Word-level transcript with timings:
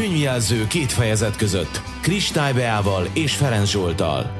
Könyvjelző 0.00 0.66
két 0.66 0.92
fejezet 0.92 1.36
között 1.36 1.80
Kristály 2.00 2.52
Beával 2.52 3.08
és 3.12 3.34
Ferenc 3.34 3.70
Zsoltal. 3.70 4.30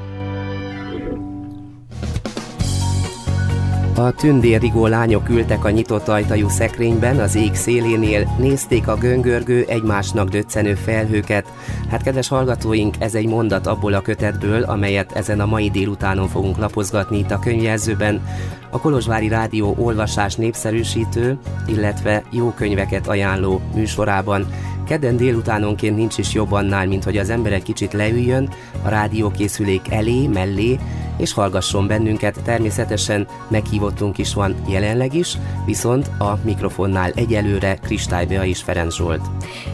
A 3.95 4.11
tündérrigó 4.11 4.87
lányok 4.87 5.29
ültek 5.29 5.65
a 5.65 5.69
nyitott 5.69 6.07
ajtajú 6.07 6.49
szekrényben, 6.49 7.19
az 7.19 7.35
ég 7.35 7.55
szélénél, 7.55 8.35
nézték 8.39 8.87
a 8.87 8.95
göngörgő, 8.95 9.65
egymásnak 9.67 10.29
döccenő 10.29 10.75
felhőket. 10.75 11.45
Hát 11.89 12.03
kedves 12.03 12.27
hallgatóink, 12.27 12.95
ez 12.99 13.15
egy 13.15 13.27
mondat 13.27 13.67
abból 13.67 13.93
a 13.93 14.01
kötetből, 14.01 14.63
amelyet 14.63 15.11
ezen 15.11 15.39
a 15.39 15.45
mai 15.45 15.69
délutánon 15.69 16.27
fogunk 16.27 16.57
lapozgatni 16.57 17.17
itt 17.17 17.31
a 17.31 17.39
könyvjelzőben. 17.39 18.21
A 18.69 18.79
Kolozsvári 18.79 19.27
Rádió 19.27 19.75
olvasás 19.79 20.35
népszerűsítő, 20.35 21.37
illetve 21.67 22.23
jó 22.31 22.51
könyveket 22.51 23.07
ajánló 23.07 23.61
műsorában 23.75 24.47
Kedden 24.91 25.17
délutánonként 25.17 25.95
nincs 25.95 26.17
is 26.17 26.33
jobb 26.33 26.51
annál, 26.51 26.87
mint 26.87 27.03
hogy 27.03 27.17
az 27.17 27.29
ember 27.29 27.53
egy 27.53 27.63
kicsit 27.63 27.93
leüljön 27.93 28.49
a 28.83 28.89
rádiókészülék 28.89 29.91
elé, 29.91 30.27
mellé, 30.27 30.79
és 31.17 31.33
hallgasson 31.33 31.87
bennünket. 31.87 32.39
Természetesen 32.43 33.27
meghívottunk 33.47 34.17
is 34.17 34.33
van 34.33 34.55
jelenleg 34.67 35.13
is, 35.13 35.37
viszont 35.65 36.07
a 36.19 36.37
mikrofonnál 36.43 37.11
egyelőre 37.15 37.75
Kristálybea 37.75 38.45
és 38.45 38.61
Ferenc 38.61 38.95
Zsolt. 38.95 39.21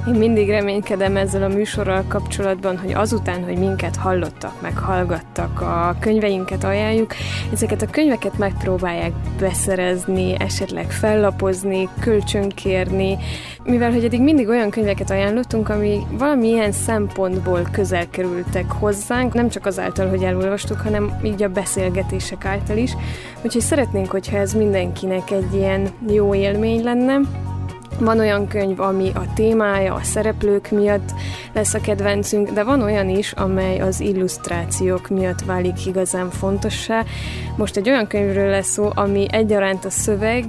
Én 0.08 0.14
mindig 0.14 0.50
reménykedem 0.50 1.18
ezzel 1.18 1.44
a 1.44 1.48
műsorral 1.48 2.04
kapcsolatban, 2.08 2.78
hogy 2.78 2.94
azután, 2.94 3.44
hogy 3.44 3.58
minket 3.58 3.95
hallottak, 3.95 4.62
meg 4.62 4.78
hallgattak, 4.78 5.62
a 5.62 5.95
könyveinket 6.00 6.64
ajánljuk, 6.64 7.14
ezeket 7.54 7.81
a 7.81 7.88
könyveket 7.88 8.38
megpróbálják 8.38 9.14
beszerezni, 9.40 10.36
esetleg 10.40 10.92
fellapozni, 10.92 11.90
kölcsönkérni, 12.00 13.18
mivel 13.68 13.92
hogy 13.92 14.04
eddig 14.04 14.22
mindig 14.22 14.48
olyan 14.48 14.70
könyveket 14.70 15.10
ajánlottunk, 15.10 15.70
ami 15.70 16.00
valamilyen 16.12 16.72
szempontból 16.72 17.68
közel 17.72 18.09
kerültek 18.09 18.72
hozzánk, 18.72 19.34
nem 19.34 19.50
csak 19.50 19.66
azáltal, 19.66 20.08
hogy 20.09 20.24
elolvastuk, 20.24 20.80
hanem 20.80 21.20
így 21.24 21.44
a 21.44 21.50
beszélgetések 21.50 22.46
által 22.46 22.78
is. 22.78 22.92
Úgyhogy 23.42 23.62
szeretnénk, 23.62 24.12
hogyha 24.12 24.38
ez 24.38 24.54
mindenkinek 24.54 25.32
egy 25.32 25.54
ilyen 25.54 25.90
jó 26.09 26.36
élmény 26.36 26.84
lenne, 26.84 27.20
van 28.00 28.20
olyan 28.20 28.48
könyv, 28.48 28.80
ami 28.80 29.12
a 29.16 29.34
témája, 29.34 29.94
a 29.94 30.04
szereplők 30.04 30.70
miatt 30.70 31.14
lesz 31.54 31.74
a 31.74 31.81
kedvencünk, 31.81 32.50
de 32.50 32.64
van 32.64 32.81
olyan 32.81 33.09
is, 33.09 33.31
amely 33.31 33.80
az 33.80 34.00
illusztrációk 34.00 35.09
miatt 35.09 35.42
válik 35.42 35.86
igazán 35.86 36.30
fontossá. 36.30 37.04
Most 37.56 37.78
egy 37.78 37.90
olyan 37.90 38.08
könyvről 38.08 38.50
lesz 38.50 38.68
szó, 38.68 38.90
ami 38.96 39.26
egyaránt 39.30 39.86
a 39.86 39.90
szöveg 39.90 40.46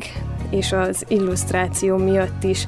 és 0.50 0.72
az 0.72 1.04
illusztráció 1.08 1.96
miatt 1.96 2.44
is 2.44 2.64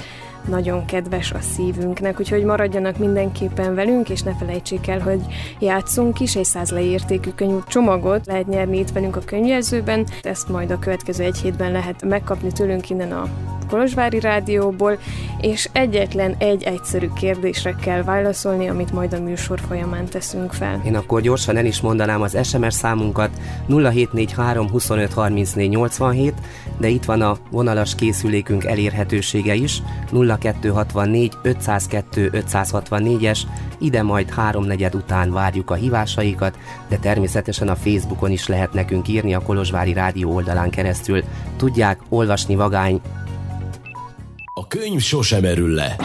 nagyon 0.48 0.84
kedves 0.84 1.32
a 1.32 1.40
szívünknek, 1.40 2.20
úgyhogy 2.20 2.44
maradjanak 2.44 2.98
mindenképpen 2.98 3.74
velünk, 3.74 4.08
és 4.08 4.22
ne 4.22 4.34
felejtsék 4.34 4.88
el, 4.88 5.00
hogy 5.00 5.20
játszunk 5.58 6.20
is, 6.20 6.36
egy 6.36 6.44
száz 6.44 6.70
leértékű 6.70 7.30
könyv 7.30 7.64
csomagot 7.66 8.26
lehet 8.26 8.46
nyerni 8.46 8.78
itt 8.78 8.90
velünk 8.90 9.16
a 9.16 9.20
könyvjelzőben, 9.20 10.06
ezt 10.22 10.48
majd 10.48 10.70
a 10.70 10.78
következő 10.78 11.24
egy 11.24 11.38
hétben 11.38 11.72
lehet 11.72 12.04
megkapni 12.04 12.52
tőlünk 12.52 12.90
innen 12.90 13.12
a 13.12 13.28
Kolozsvári 13.70 14.20
Rádióból, 14.20 14.98
és 15.40 15.68
egyetlen 15.72 16.34
egy 16.38 16.62
egyszerű 16.62 17.08
kérdésre 17.14 17.74
kell 17.82 18.02
válaszolni, 18.02 18.68
amit 18.68 18.92
majd 18.92 19.12
a 19.12 19.20
műsor 19.20 19.60
folyamán 19.68 20.04
teszünk 20.04 20.52
fel. 20.52 20.82
Én 20.84 20.96
akkor 20.96 21.20
gyorsan 21.20 21.56
el 21.56 21.64
is 21.64 21.80
mondanám 21.80 22.22
az 22.22 22.38
SMS 22.42 22.74
számunkat 22.74 23.30
0743 23.66 24.70
25 24.70 25.12
34 25.12 25.68
87, 25.68 26.34
de 26.80 26.88
itt 26.88 27.04
van 27.04 27.20
a 27.22 27.36
vonalas 27.50 27.94
készülékünk 27.94 28.64
elérhetősége 28.64 29.54
is 29.54 29.82
0264 30.12 31.32
502 31.42 32.30
564-es, 32.32 33.38
ide 33.78 34.02
majd 34.02 34.30
háromnegyed 34.30 34.94
után 34.94 35.32
várjuk 35.32 35.70
a 35.70 35.74
hívásaikat, 35.74 36.58
de 36.88 36.96
természetesen 36.96 37.68
a 37.68 37.76
Facebookon 37.76 38.30
is 38.30 38.46
lehet 38.46 38.72
nekünk 38.72 39.08
írni 39.08 39.34
a 39.34 39.42
Kolozsvári 39.42 39.92
Rádió 39.92 40.34
oldalán 40.34 40.70
keresztül. 40.70 41.24
Tudják, 41.56 42.00
olvasni 42.08 42.54
vagány, 42.54 43.00
a 44.54 44.66
könyv 44.66 45.00
sosem 45.00 45.44
erül 45.44 45.74
le. 45.74 45.96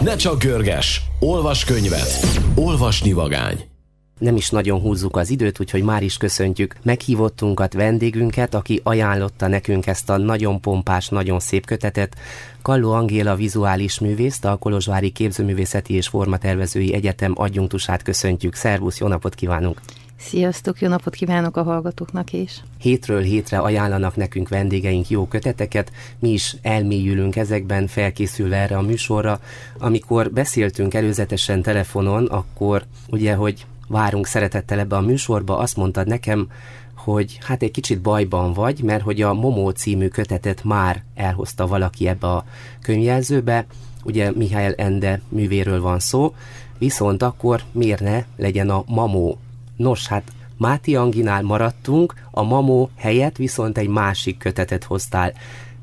Ne 0.00 0.16
csak 0.16 0.38
görges, 0.38 1.02
olvas 1.20 1.64
könyvet, 1.64 2.26
olvasni 2.54 3.12
vagány. 3.12 3.75
Nem 4.18 4.36
is 4.36 4.50
nagyon 4.50 4.80
húzzuk 4.80 5.16
az 5.16 5.30
időt, 5.30 5.60
úgyhogy 5.60 5.82
már 5.82 6.02
is 6.02 6.16
köszöntjük 6.16 6.76
meghívottunkat, 6.82 7.72
vendégünket, 7.72 8.54
aki 8.54 8.80
ajánlotta 8.84 9.46
nekünk 9.46 9.86
ezt 9.86 10.10
a 10.10 10.16
nagyon 10.16 10.60
pompás, 10.60 11.08
nagyon 11.08 11.40
szép 11.40 11.66
kötetet. 11.66 12.16
Kalló 12.62 12.92
Angéla 12.92 13.34
vizuális 13.34 13.98
művészt, 13.98 14.44
a 14.44 14.56
Kolozsvári 14.56 15.10
Képzőművészeti 15.10 15.94
és 15.94 16.08
Formatervezői 16.08 16.94
Egyetem 16.94 17.32
adjunktusát 17.34 18.02
köszöntjük. 18.02 18.54
Szervusz, 18.54 18.98
jó 18.98 19.06
napot 19.06 19.34
kívánunk! 19.34 19.80
Sziasztok, 20.18 20.80
jó 20.80 20.88
napot 20.88 21.14
kívánok 21.14 21.56
a 21.56 21.62
hallgatóknak 21.62 22.32
is! 22.32 22.62
Hétről 22.78 23.22
hétre 23.22 23.58
ajánlanak 23.58 24.16
nekünk 24.16 24.48
vendégeink 24.48 25.08
jó 25.08 25.26
köteteket, 25.26 25.92
mi 26.18 26.28
is 26.28 26.56
elmélyülünk 26.62 27.36
ezekben, 27.36 27.86
felkészülve 27.86 28.56
erre 28.56 28.76
a 28.76 28.82
műsorra. 28.82 29.40
Amikor 29.78 30.30
beszéltünk 30.30 30.94
előzetesen 30.94 31.62
telefonon, 31.62 32.26
akkor 32.26 32.84
ugye, 33.08 33.34
hogy 33.34 33.66
várunk 33.86 34.26
szeretettel 34.26 34.78
ebbe 34.78 34.96
a 34.96 35.00
műsorba, 35.00 35.58
azt 35.58 35.76
mondtad 35.76 36.06
nekem, 36.06 36.48
hogy 36.94 37.38
hát 37.42 37.62
egy 37.62 37.70
kicsit 37.70 38.00
bajban 38.00 38.52
vagy, 38.52 38.82
mert 38.82 39.02
hogy 39.02 39.22
a 39.22 39.34
Momó 39.34 39.70
című 39.70 40.08
kötetet 40.08 40.64
már 40.64 41.02
elhozta 41.14 41.66
valaki 41.66 42.08
ebbe 42.08 42.26
a 42.26 42.44
könyvjelzőbe, 42.82 43.66
ugye 44.04 44.30
Mihály 44.34 44.74
Ende 44.76 45.20
művéről 45.28 45.80
van 45.80 45.98
szó, 45.98 46.34
viszont 46.78 47.22
akkor 47.22 47.62
miért 47.72 48.00
ne 48.00 48.24
legyen 48.36 48.70
a 48.70 48.84
Mamó 48.86 49.38
Nos, 49.76 50.06
hát 50.06 50.32
Máti 50.56 50.96
Anginál 50.96 51.42
maradtunk, 51.42 52.14
a 52.30 52.42
Mamó 52.42 52.90
helyett 52.96 53.36
viszont 53.36 53.78
egy 53.78 53.88
másik 53.88 54.38
kötetet 54.38 54.84
hoztál. 54.84 55.32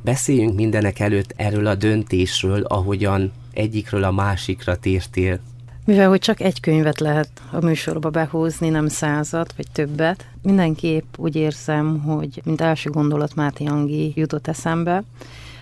Beszéljünk 0.02 0.56
mindenek 0.56 1.00
előtt 1.00 1.34
erről 1.36 1.68
a 1.68 1.76
döntésről, 1.76 2.64
ahogyan 2.64 3.32
egyikről 3.54 4.04
a 4.04 4.12
másikra 4.12 4.78
tértél. 4.78 5.40
Mivel, 5.86 6.10
hogy 6.10 6.20
csak 6.20 6.40
egy 6.40 6.60
könyvet 6.60 7.00
lehet 7.00 7.30
a 7.52 7.66
műsorba 7.66 8.10
behúzni, 8.10 8.70
nem 8.70 8.88
százat, 8.88 9.54
vagy 9.56 9.66
többet, 9.72 10.26
mindenképp 10.42 11.18
úgy 11.18 11.36
érzem, 11.36 12.02
hogy 12.02 12.42
mint 12.44 12.62
első 12.62 12.90
gondolat 12.90 13.36
Máté 13.36 13.66
Angi 13.66 14.14
jutott 14.16 14.48
eszembe. 14.48 15.04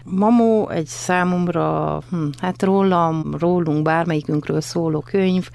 Mamó 0.04 0.70
egy 0.70 0.86
számomra, 0.88 2.00
hm, 2.09 2.26
hát 2.38 2.64
rólam, 2.64 3.36
rólunk, 3.40 3.82
bármelyikünkről 3.82 4.62
szóló 4.62 5.00
könyv, 5.00 5.50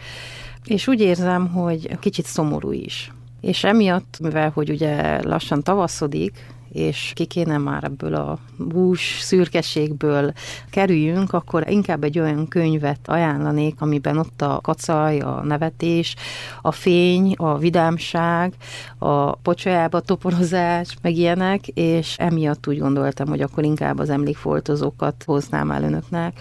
és 0.65 0.89
úgy 0.89 1.01
érzem, 1.01 1.49
hogy 1.49 1.99
kicsit 1.99 2.27
szomorú 2.27 2.73
is. 2.73 3.13
És 3.41 3.65
emiatt, 3.65 4.19
mivel 4.21 4.51
hogy 4.55 4.71
ugye 4.71 5.23
lassan 5.23 5.63
tavaszodik, 5.63 6.56
és 6.77 7.13
ki 7.15 7.25
kéne 7.25 7.59
már 7.59 7.85
ebből 7.85 8.15
a 8.15 8.39
bús 8.57 9.19
szürkeségből 9.21 10.33
kerüljünk, 10.71 11.33
akkor 11.33 11.71
inkább 11.71 12.05
egy 12.05 12.19
olyan 12.19 12.49
könyvet 12.49 12.99
ajánlanék, 13.05 13.81
amiben 13.81 14.19
ott 14.19 14.43
a 14.43 14.59
kacaj, 14.63 15.19
a 15.19 15.43
nevetés, 15.45 16.17
a 16.63 16.73
fény, 16.73 17.35
a 17.37 17.59
vidámság, 17.59 18.55
a 18.99 19.37
pocsolyába 19.37 20.01
toporozás, 20.01 20.97
meg 21.03 21.17
ilyenek, 21.17 21.67
és 21.67 22.17
emiatt 22.19 22.67
úgy 22.67 22.79
gondoltam, 22.79 23.29
hogy 23.29 23.41
akkor 23.41 23.65
inkább 23.65 23.99
az 23.99 24.11
emlékfoltozókat 24.11 25.23
hoznám 25.27 25.71
el 25.71 25.83
önöknek, 25.83 26.41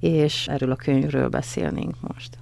és 0.00 0.46
erről 0.46 0.70
a 0.70 0.76
könyvről 0.76 1.28
beszélnénk 1.28 1.94
most. 2.00 2.38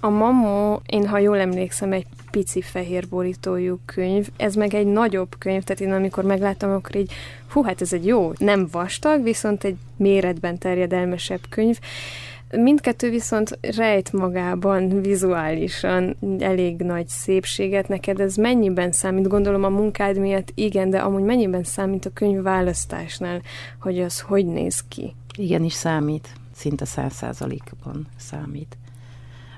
A 0.00 0.08
Mamó, 0.08 0.82
én 0.86 1.08
ha 1.08 1.18
jól 1.18 1.38
emlékszem, 1.38 1.92
egy 1.92 2.06
pici 2.30 2.62
fehér 2.62 3.08
borítójú 3.08 3.78
könyv, 3.84 4.28
ez 4.36 4.54
meg 4.54 4.74
egy 4.74 4.86
nagyobb 4.86 5.34
könyv, 5.38 5.62
tehát 5.62 5.80
én 5.80 5.92
amikor 5.92 6.24
megláttam, 6.24 6.70
akkor 6.70 6.96
így, 6.96 7.12
hú, 7.48 7.62
hát 7.62 7.80
ez 7.80 7.92
egy 7.92 8.06
jó, 8.06 8.32
nem 8.38 8.68
vastag, 8.72 9.22
viszont 9.22 9.64
egy 9.64 9.76
méretben 9.96 10.58
terjedelmesebb 10.58 11.40
könyv. 11.48 11.78
Mindkettő 12.50 13.10
viszont 13.10 13.58
rejt 13.76 14.12
magában 14.12 15.02
vizuálisan 15.02 16.16
elég 16.38 16.76
nagy 16.76 17.08
szépséget. 17.08 17.88
Neked 17.88 18.20
ez 18.20 18.36
mennyiben 18.36 18.92
számít? 18.92 19.28
Gondolom 19.28 19.64
a 19.64 19.68
munkád 19.68 20.18
miatt 20.18 20.52
igen, 20.54 20.90
de 20.90 20.98
amúgy 20.98 21.22
mennyiben 21.22 21.64
számít 21.64 22.06
a 22.06 22.10
könyv 22.12 22.42
választásnál, 22.42 23.42
hogy 23.80 24.00
az 24.00 24.20
hogy 24.20 24.46
néz 24.46 24.84
ki? 24.88 25.14
Igenis 25.36 25.72
számít, 25.72 26.28
szinte 26.54 26.84
száz 26.84 27.12
százalékban 27.12 28.06
számít 28.16 28.76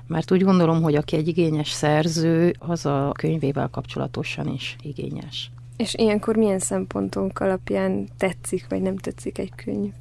mert 0.07 0.31
úgy 0.31 0.43
gondolom, 0.43 0.81
hogy 0.81 0.95
aki 0.95 1.15
egy 1.15 1.27
igényes 1.27 1.69
szerző, 1.69 2.55
az 2.59 2.85
a 2.85 3.11
könyvével 3.17 3.67
kapcsolatosan 3.67 4.47
is 4.47 4.75
igényes. 4.81 5.51
És 5.77 5.93
ilyenkor 5.93 6.35
milyen 6.35 6.59
szempontok 6.59 7.39
alapján 7.39 8.07
tetszik, 8.17 8.65
vagy 8.69 8.81
nem 8.81 8.97
tetszik 8.97 9.37
egy 9.37 9.51
könyv? 9.55 9.91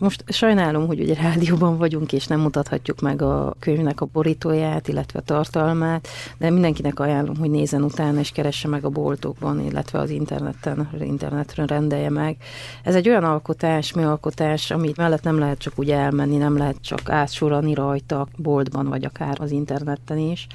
Most 0.00 0.24
sajnálom, 0.28 0.86
hogy 0.86 1.00
ugye 1.00 1.14
rádióban 1.14 1.76
vagyunk, 1.76 2.12
és 2.12 2.26
nem 2.26 2.40
mutathatjuk 2.40 3.00
meg 3.00 3.22
a 3.22 3.54
könyvnek 3.58 4.00
a 4.00 4.08
borítóját, 4.12 4.88
illetve 4.88 5.18
a 5.18 5.22
tartalmát, 5.22 6.08
de 6.38 6.50
mindenkinek 6.50 7.00
ajánlom, 7.00 7.36
hogy 7.36 7.50
nézzen 7.50 7.82
utána, 7.82 8.18
és 8.20 8.30
keresse 8.30 8.68
meg 8.68 8.84
a 8.84 8.88
boltokban, 8.88 9.60
illetve 9.60 9.98
az 9.98 10.10
interneten, 10.10 10.90
internetről 11.00 11.66
rendelje 11.66 12.10
meg. 12.10 12.36
Ez 12.82 12.94
egy 12.94 13.08
olyan 13.08 13.24
alkotás, 13.24 13.92
műalkotás, 13.92 14.70
amit 14.70 14.96
mellett 14.96 15.22
nem 15.22 15.38
lehet 15.38 15.58
csak 15.58 15.72
úgy 15.76 15.90
elmenni, 15.90 16.36
nem 16.36 16.56
lehet 16.56 16.76
csak 16.80 17.10
átsorolni 17.10 17.74
rajta 17.74 18.26
boltban, 18.36 18.88
vagy 18.88 19.04
akár 19.04 19.36
az 19.40 19.50
interneten 19.50 20.18
is. 20.18 20.46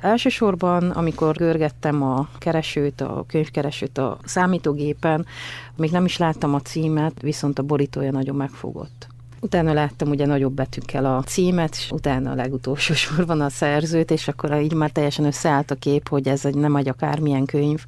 Elsősorban, 0.00 0.90
amikor 0.90 1.36
görgettem 1.36 2.02
a 2.02 2.28
keresőt, 2.38 3.00
a 3.00 3.24
könyvkeresőt 3.26 3.98
a 3.98 4.18
számítógépen, 4.24 5.26
még 5.76 5.90
nem 5.90 6.04
is 6.04 6.16
láttam 6.16 6.54
a 6.54 6.60
címet, 6.60 7.20
viszont 7.20 7.58
a 7.58 7.62
borítója 7.62 8.10
nagyon 8.10 8.36
megfogott. 8.36 9.06
Utána 9.40 9.72
láttam 9.72 10.08
ugye 10.08 10.26
nagyobb 10.26 10.52
betűkkel 10.52 11.04
a 11.04 11.22
címet, 11.22 11.74
és 11.74 11.90
utána 11.90 12.30
a 12.30 12.34
legutolsó 12.34 12.94
sorban 13.04 13.40
a 13.40 13.48
szerzőt, 13.48 14.10
és 14.10 14.28
akkor 14.28 14.60
így 14.60 14.74
már 14.74 14.90
teljesen 14.90 15.24
összeállt 15.24 15.70
a 15.70 15.74
kép, 15.74 16.08
hogy 16.08 16.28
ez 16.28 16.44
egy 16.44 16.54
nem 16.54 16.76
egy 16.76 16.88
akármilyen 16.88 17.44
könyv. 17.44 17.84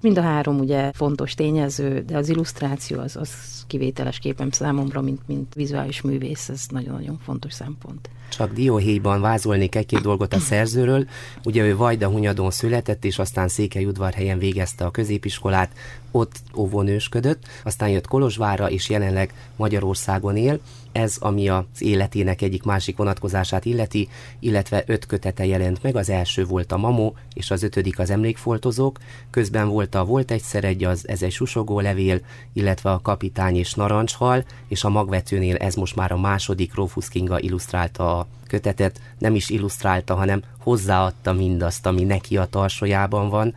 Mind 0.00 0.18
a 0.18 0.22
három 0.22 0.58
ugye 0.58 0.92
fontos 0.92 1.34
tényező, 1.34 2.02
de 2.06 2.16
az 2.16 2.28
illusztráció 2.28 3.00
az, 3.00 3.16
az 3.16 3.30
kivételes 3.66 4.18
képem 4.18 4.50
számomra, 4.50 5.00
mint, 5.00 5.20
mint 5.26 5.54
vizuális 5.54 6.00
művész, 6.00 6.48
ez 6.48 6.66
nagyon-nagyon 6.68 7.18
fontos 7.24 7.52
szempont. 7.52 8.08
Csak 8.28 8.52
dióhéjban 8.52 9.20
vázolnék 9.20 9.74
egy-két 9.74 10.00
dolgot 10.00 10.34
a 10.34 10.38
szerzőről. 10.38 11.06
Ugye 11.44 11.64
ő 11.64 11.76
Vajda 11.76 12.08
Hunyadon 12.08 12.50
született, 12.50 13.04
és 13.04 13.18
aztán 13.18 13.48
Székelyudvarhelyen 13.48 14.38
végezte 14.38 14.84
a 14.84 14.90
középiskolát, 14.90 15.70
ott 16.10 16.40
óvónősködött, 16.54 17.42
aztán 17.64 17.88
jött 17.88 18.06
Kolozsvárra, 18.06 18.70
és 18.70 18.88
jelenleg 18.88 19.32
Magyarországon 19.56 20.36
él. 20.36 20.60
Ez, 20.92 21.16
ami 21.18 21.48
az 21.48 21.64
életének 21.78 22.42
egyik 22.42 22.62
másik 22.62 22.96
vonatkozását 22.96 23.64
illeti, 23.64 24.08
illetve 24.38 24.84
öt 24.86 25.06
kötete 25.06 25.46
jelent 25.46 25.82
meg, 25.82 25.96
az 25.96 26.10
első 26.10 26.44
volt 26.44 26.72
a 26.72 26.76
Mamó, 26.76 27.16
és 27.34 27.50
az 27.50 27.62
ötödik 27.62 27.98
az 27.98 28.10
Emlékfoltozók, 28.10 28.98
közben 29.30 29.68
volt 29.68 29.94
a 29.94 30.04
Volt 30.04 30.30
egyszer 30.30 30.64
egy, 30.64 30.84
az 30.84 31.08
Ez 31.08 31.22
egy 31.22 31.32
susogó 31.32 31.80
levél, 31.80 32.20
illetve 32.52 32.90
a 32.90 33.00
Kapitány 33.02 33.56
és 33.56 33.74
Narancshal, 33.74 34.44
és 34.68 34.84
a 34.84 34.88
magvetőnél 34.88 35.56
ez 35.56 35.74
most 35.74 35.96
már 35.96 36.12
a 36.12 36.18
második 36.18 36.74
Rófusz 36.74 37.08
Kinga 37.08 37.40
illusztrálta 37.40 38.18
a 38.18 38.25
kötetet, 38.46 39.00
nem 39.18 39.34
is 39.34 39.50
illusztrálta, 39.50 40.14
hanem 40.14 40.42
hozzáadta 40.58 41.32
mindazt, 41.32 41.86
ami 41.86 42.04
neki 42.04 42.36
a 42.36 42.44
tarsójában 42.44 43.28
van 43.28 43.54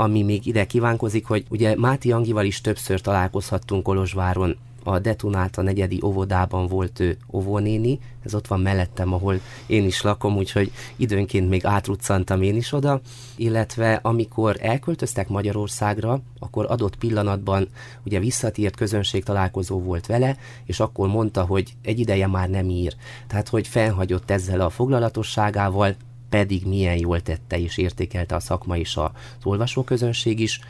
ami 0.00 0.22
még 0.22 0.46
ide 0.46 0.64
kívánkozik, 0.64 1.26
hogy 1.26 1.44
ugye 1.48 1.76
Máti 1.76 2.12
Angival 2.12 2.44
is 2.44 2.60
többször 2.60 3.00
találkozhattunk 3.00 3.82
Kolozsváron, 3.82 4.56
a 4.84 4.98
Detonálta 4.98 5.62
negyedi 5.62 6.00
óvodában 6.04 6.66
volt 6.66 7.00
ő 7.00 7.16
óvónéni, 7.32 7.98
ez 8.24 8.34
ott 8.34 8.46
van 8.46 8.60
mellettem, 8.60 9.12
ahol 9.12 9.40
én 9.66 9.84
is 9.84 10.02
lakom, 10.02 10.36
úgyhogy 10.36 10.72
időnként 10.96 11.48
még 11.48 11.66
átruccantam 11.66 12.42
én 12.42 12.56
is 12.56 12.72
oda, 12.72 13.00
illetve 13.36 14.00
amikor 14.02 14.56
elköltöztek 14.60 15.28
Magyarországra, 15.28 16.20
akkor 16.38 16.66
adott 16.68 16.96
pillanatban 16.96 17.68
ugye 18.04 18.18
visszatért 18.18 18.76
közönség 18.76 19.24
találkozó 19.24 19.80
volt 19.80 20.06
vele, 20.06 20.36
és 20.64 20.80
akkor 20.80 21.08
mondta, 21.08 21.44
hogy 21.44 21.72
egy 21.82 21.98
ideje 21.98 22.26
már 22.26 22.48
nem 22.48 22.68
ír. 22.68 22.94
Tehát, 23.26 23.48
hogy 23.48 23.68
felhagyott 23.68 24.30
ezzel 24.30 24.60
a 24.60 24.70
foglalatosságával, 24.70 25.94
pedig 26.28 26.66
milyen 26.66 26.96
jól 26.96 27.20
tette 27.20 27.58
és 27.58 27.76
értékelte 27.76 28.34
a 28.34 28.40
szakma 28.40 28.76
és 28.76 28.96
az 28.96 29.10
olvasóközönség 29.42 30.40
is, 30.40 30.60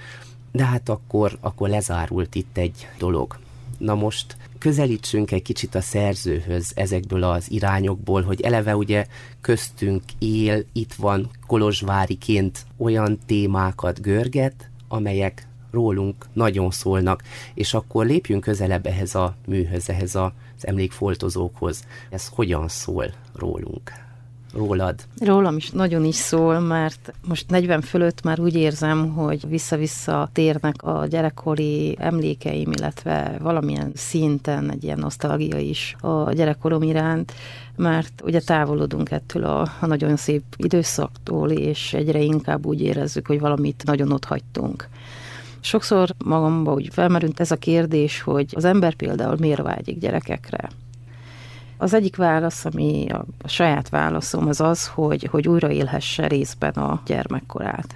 de 0.52 0.64
hát 0.64 0.88
akkor, 0.88 1.36
akkor 1.40 1.68
lezárult 1.68 2.34
itt 2.34 2.56
egy 2.56 2.88
dolog. 2.98 3.38
Na 3.80 3.94
most 3.94 4.36
közelítsünk 4.58 5.30
egy 5.30 5.42
kicsit 5.42 5.74
a 5.74 5.80
szerzőhöz 5.80 6.72
ezekből 6.74 7.22
az 7.22 7.50
irányokból, 7.50 8.22
hogy 8.22 8.40
eleve 8.40 8.76
ugye 8.76 9.06
köztünk 9.40 10.02
él, 10.18 10.64
itt 10.72 10.94
van 10.94 11.30
kolozsváriként 11.46 12.66
olyan 12.76 13.18
témákat 13.26 14.00
görget, 14.00 14.68
amelyek 14.88 15.46
rólunk 15.70 16.26
nagyon 16.32 16.70
szólnak, 16.70 17.22
és 17.54 17.74
akkor 17.74 18.06
lépjünk 18.06 18.42
közelebb 18.42 18.86
ehhez 18.86 19.14
a 19.14 19.36
műhöz, 19.46 19.88
ehhez 19.88 20.14
az 20.14 20.30
emlékfoltozókhoz. 20.60 21.84
Ez 22.10 22.28
hogyan 22.28 22.68
szól 22.68 23.06
rólunk? 23.34 24.09
Rólad? 24.54 24.94
Rólam 25.18 25.56
is 25.56 25.70
nagyon 25.70 26.04
is 26.04 26.14
szól, 26.14 26.60
mert 26.60 27.12
most 27.28 27.50
40 27.50 27.80
fölött 27.80 28.22
már 28.22 28.40
úgy 28.40 28.54
érzem, 28.54 29.08
hogy 29.08 29.48
vissza-vissza 29.48 30.28
térnek 30.32 30.82
a 30.82 31.06
gyerekkori 31.06 31.96
emlékeim, 31.98 32.70
illetve 32.78 33.36
valamilyen 33.40 33.92
szinten 33.94 34.70
egy 34.70 34.84
ilyen 34.84 34.98
nosztalgia 34.98 35.58
is 35.58 35.96
a 36.00 36.32
gyerekkorom 36.32 36.82
iránt, 36.82 37.32
mert 37.76 38.22
ugye 38.24 38.40
távolodunk 38.40 39.10
ettől 39.10 39.44
a, 39.44 39.60
a 39.80 39.86
nagyon 39.86 40.16
szép 40.16 40.42
időszaktól, 40.56 41.50
és 41.50 41.92
egyre 41.94 42.20
inkább 42.20 42.66
úgy 42.66 42.80
érezzük, 42.80 43.26
hogy 43.26 43.40
valamit 43.40 43.82
nagyon 43.84 44.12
ott 44.12 44.24
hagytunk. 44.24 44.88
Sokszor 45.60 46.08
magamba 46.24 46.72
úgy 46.72 46.88
felmerült 46.92 47.40
ez 47.40 47.50
a 47.50 47.56
kérdés, 47.56 48.20
hogy 48.20 48.52
az 48.56 48.64
ember 48.64 48.94
például 48.94 49.36
miért 49.38 49.62
vágyik 49.62 49.98
gyerekekre 49.98 50.68
az 51.80 51.94
egyik 51.94 52.16
válasz, 52.16 52.64
ami 52.64 53.06
a, 53.08 53.24
saját 53.44 53.88
válaszom, 53.88 54.48
az 54.48 54.60
az, 54.60 54.86
hogy, 54.86 55.28
hogy 55.30 55.48
újraélhesse 55.48 56.26
részben 56.26 56.72
a 56.72 57.00
gyermekkorát. 57.06 57.94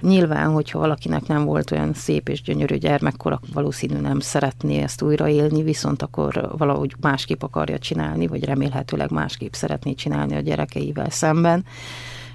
Nyilván, 0.00 0.50
hogyha 0.50 0.78
valakinek 0.78 1.26
nem 1.26 1.44
volt 1.44 1.70
olyan 1.70 1.94
szép 1.94 2.28
és 2.28 2.42
gyönyörű 2.42 2.76
gyermekkor, 2.76 3.32
akkor 3.32 3.48
valószínű 3.52 4.00
nem 4.00 4.20
szeretné 4.20 4.82
ezt 4.82 5.02
újraélni, 5.02 5.62
viszont 5.62 6.02
akkor 6.02 6.54
valahogy 6.58 6.94
másképp 7.00 7.42
akarja 7.42 7.78
csinálni, 7.78 8.26
vagy 8.26 8.44
remélhetőleg 8.44 9.10
másképp 9.10 9.52
szeretné 9.52 9.94
csinálni 9.94 10.36
a 10.36 10.40
gyerekeivel 10.40 11.10
szemben. 11.10 11.64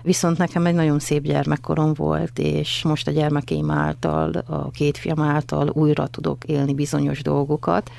Viszont 0.01 0.37
nekem 0.37 0.65
egy 0.65 0.75
nagyon 0.75 0.99
szép 0.99 1.23
gyermekkorom 1.23 1.93
volt, 1.93 2.39
és 2.39 2.83
most 2.83 3.07
a 3.07 3.11
gyermekeim 3.11 3.71
által, 3.71 4.31
a 4.47 4.69
két 4.69 4.97
fiam 4.97 5.21
által 5.21 5.69
újra 5.69 6.07
tudok 6.07 6.43
élni 6.43 6.73
bizonyos 6.73 7.21
dolgokat, 7.21 7.91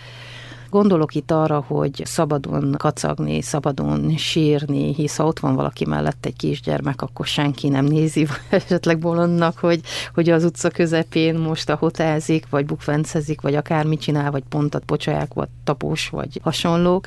Gondolok 0.74 1.14
itt 1.14 1.30
arra, 1.30 1.64
hogy 1.66 2.02
szabadon 2.04 2.74
kacagni, 2.78 3.42
szabadon 3.42 4.16
sírni, 4.16 4.94
hisz 4.94 5.16
ha 5.16 5.24
ott 5.24 5.38
van 5.38 5.54
valaki 5.54 5.84
mellett 5.84 6.26
egy 6.26 6.36
kisgyermek, 6.36 7.02
akkor 7.02 7.26
senki 7.26 7.68
nem 7.68 7.84
nézi 7.84 8.26
esetleg 8.50 8.98
bolondnak, 8.98 9.58
hogy, 9.58 9.80
hogy 10.14 10.30
az 10.30 10.44
utca 10.44 10.70
közepén 10.70 11.34
most 11.34 11.70
a 11.70 11.74
hotelzik, 11.74 12.46
vagy 12.50 12.66
bukfencezik, 12.66 13.40
vagy 13.40 13.54
akármit 13.54 14.00
csinál, 14.00 14.30
vagy 14.30 14.42
pontat 14.48 14.84
pocsolják, 14.84 15.34
vagy 15.34 15.48
tapós, 15.64 16.08
vagy 16.08 16.40
hasonlók. 16.42 17.06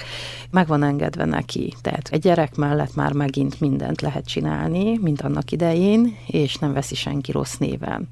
Meg 0.50 0.68
van 0.68 0.84
engedve 0.84 1.26
neki. 1.26 1.74
Tehát 1.82 2.10
egy 2.12 2.22
gyerek 2.22 2.56
mellett 2.56 2.96
már 2.96 3.14
megint 3.14 3.60
mindent 3.60 4.02
lehet 4.02 4.28
csinálni, 4.28 4.98
mint 5.02 5.22
annak 5.22 5.52
idején, 5.52 6.18
és 6.28 6.56
nem 6.58 6.74
veszi 6.74 6.96
senki 6.96 7.32
rossz 7.32 7.56
néven. 7.56 8.10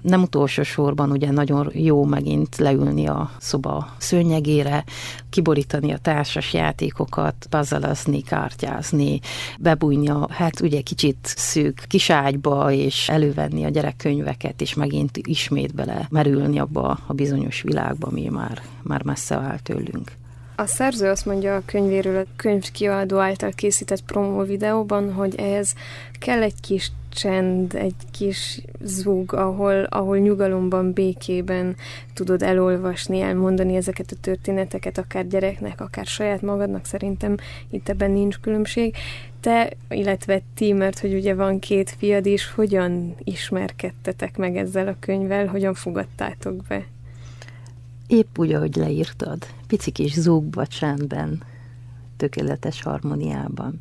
Nem 0.00 0.22
utolsó 0.22 0.62
sorban 0.62 1.10
ugye 1.10 1.30
nagyon 1.30 1.70
jó 1.72 2.04
megint 2.04 2.56
leülni 2.56 3.06
a 3.06 3.30
szoba 3.38 3.94
szőnyegére, 3.98 4.84
kiborítani 5.30 5.92
a 5.92 5.98
társas 5.98 6.52
játékokat, 6.52 7.46
puzzlezni, 7.50 8.22
kártyázni, 8.22 9.20
bebújni 9.58 10.08
a, 10.08 10.26
hát 10.30 10.60
ugye 10.60 10.80
kicsit 10.80 11.18
szűk 11.22 11.84
kiságyba, 11.86 12.72
és 12.72 13.08
elővenni 13.08 13.64
a 13.64 13.68
gyerekkönyveket, 13.68 14.60
és 14.60 14.74
megint 14.74 15.16
ismét 15.16 15.74
bele 15.74 16.06
merülni 16.10 16.58
abba 16.58 16.98
a 17.06 17.12
bizonyos 17.12 17.62
világba, 17.62 18.06
ami 18.06 18.28
már, 18.28 18.62
már 18.82 19.02
messze 19.02 19.34
áll 19.36 19.58
tőlünk. 19.58 20.17
A 20.60 20.66
szerző 20.66 21.08
azt 21.08 21.26
mondja 21.26 21.56
a 21.56 21.62
könyvéről 21.64 22.16
a 22.16 22.30
könyvkiadó 22.36 23.18
által 23.18 23.50
készített 23.50 24.02
promó 24.02 24.42
videóban, 24.42 25.12
hogy 25.12 25.34
ehhez 25.34 25.74
kell 26.18 26.42
egy 26.42 26.60
kis 26.60 26.92
csend, 27.08 27.74
egy 27.74 27.94
kis 28.10 28.60
zúg, 28.80 29.32
ahol, 29.32 29.84
ahol 29.84 30.18
nyugalomban, 30.18 30.92
békében 30.92 31.76
tudod 32.14 32.42
elolvasni, 32.42 33.20
elmondani 33.20 33.76
ezeket 33.76 34.10
a 34.10 34.20
történeteket, 34.20 34.98
akár 34.98 35.26
gyereknek, 35.26 35.80
akár 35.80 36.06
saját 36.06 36.42
magadnak, 36.42 36.84
szerintem 36.84 37.36
itt 37.70 37.88
ebben 37.88 38.10
nincs 38.10 38.38
különbség. 38.38 38.94
Te, 39.40 39.70
illetve 39.88 40.40
ti, 40.54 40.72
mert 40.72 40.98
hogy 40.98 41.14
ugye 41.14 41.34
van 41.34 41.58
két 41.58 41.94
fiad 41.98 42.26
is, 42.26 42.50
hogyan 42.50 43.14
ismerkedtetek 43.24 44.36
meg 44.36 44.56
ezzel 44.56 44.88
a 44.88 44.96
könyvvel, 45.00 45.46
hogyan 45.46 45.74
fogadtátok 45.74 46.56
be? 46.68 46.84
Épp 48.08 48.38
úgy, 48.38 48.52
ahogy 48.52 48.76
leírtad. 48.76 49.46
Pici 49.66 49.90
kis 49.90 50.12
zúgba, 50.12 50.66
csendben, 50.66 51.42
tökéletes 52.16 52.82
harmóniában. 52.82 53.80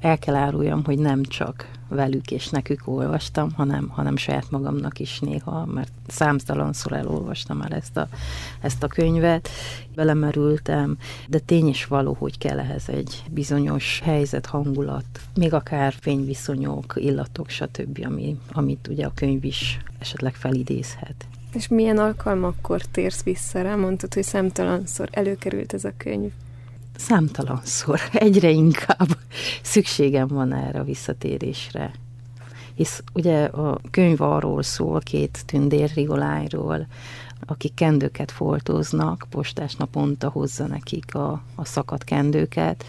El 0.00 0.18
kell 0.18 0.34
áruljam, 0.34 0.84
hogy 0.84 0.98
nem 0.98 1.22
csak 1.22 1.70
velük 1.88 2.30
és 2.30 2.48
nekük 2.48 2.80
olvastam, 2.84 3.52
hanem, 3.52 3.88
hanem 3.88 4.16
saját 4.16 4.50
magamnak 4.50 4.98
is 4.98 5.20
néha, 5.20 5.66
mert 5.66 5.92
számtalanszor 6.06 6.92
elolvastam 6.92 7.56
már 7.56 7.72
ezt 7.72 7.96
a, 7.96 8.08
ezt 8.60 8.82
a 8.82 8.88
könyvet, 8.88 9.48
belemerültem, 9.94 10.98
de 11.28 11.38
tény 11.38 11.68
is 11.68 11.86
való, 11.86 12.16
hogy 12.18 12.38
kell 12.38 12.58
ehhez 12.58 12.88
egy 12.88 13.22
bizonyos 13.30 14.00
helyzet, 14.04 14.46
hangulat, 14.46 15.20
még 15.34 15.54
akár 15.54 15.94
fényviszonyok, 16.00 16.94
illatok, 16.96 17.48
stb., 17.48 18.00
ami, 18.04 18.38
amit 18.52 18.88
ugye 18.88 19.06
a 19.06 19.12
könyv 19.14 19.44
is 19.44 19.78
esetleg 19.98 20.34
felidézhet. 20.34 21.28
És 21.58 21.68
milyen 21.68 21.98
alkalmakkor 21.98 22.80
térsz 22.82 23.22
vissza 23.22 23.62
rá? 23.62 23.74
Mondtad, 23.74 24.14
hogy 24.14 24.22
számtalanszor 24.22 25.08
előkerült 25.12 25.72
ez 25.72 25.84
a 25.84 25.92
könyv. 25.96 26.30
Számtalanszor, 26.96 28.00
egyre 28.12 28.50
inkább 28.50 29.08
szükségem 29.62 30.26
van 30.26 30.52
erre 30.52 30.78
a 30.78 30.84
visszatérésre. 30.84 31.92
Hisz 32.74 33.02
ugye 33.12 33.44
a 33.44 33.80
könyv 33.90 34.20
arról 34.20 34.62
szól, 34.62 35.00
két 35.00 35.42
tündér 35.46 35.90
Rigolányról, 35.94 36.86
akik 37.46 37.74
kendőket 37.74 38.30
foltoznak, 38.30 39.26
postás 39.30 39.74
naponta 39.74 40.28
hozza 40.28 40.66
nekik 40.66 41.14
a, 41.14 41.42
a 41.54 41.64
szakadt 41.64 42.04
kendőket, 42.04 42.84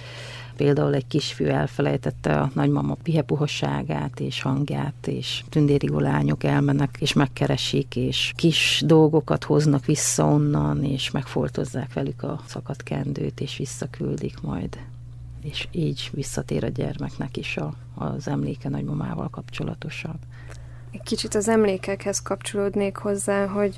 Például 0.60 0.94
egy 0.94 1.08
kisfiú 1.08 1.48
elfelejtette 1.48 2.40
a 2.40 2.52
nagymama 2.54 2.98
pihepuhosságát 3.04 4.20
és 4.20 4.42
hangját, 4.42 5.08
és 5.08 5.44
tündéri 5.50 5.90
lányok 5.90 6.44
elmennek 6.44 6.98
és 7.00 7.14
megkeresik, 7.14 7.96
és 7.96 8.34
kis 8.36 8.82
dolgokat 8.86 9.44
hoznak 9.44 9.86
vissza 9.86 10.26
onnan, 10.26 10.84
és 10.84 11.12
megfoltozzák 11.12 11.94
velük 11.94 12.24
a 12.24 12.42
szakadt 12.46 12.84
kendőt, 12.84 13.40
és 13.40 13.58
visszaküldik 13.58 14.42
majd. 14.42 14.78
És 15.42 15.68
így 15.72 16.10
visszatér 16.14 16.64
a 16.64 16.68
gyermeknek 16.68 17.38
is 17.38 17.58
a, 17.58 17.74
az 17.96 18.28
emléke 18.28 18.70
nagymamával 18.70 19.30
kapcsolatosan. 19.30 20.20
Kicsit 21.04 21.36
az 21.36 21.48
emlékekhez 21.48 22.22
kapcsolódnék 22.22 22.96
hozzá, 22.96 23.48
hogy 23.48 23.78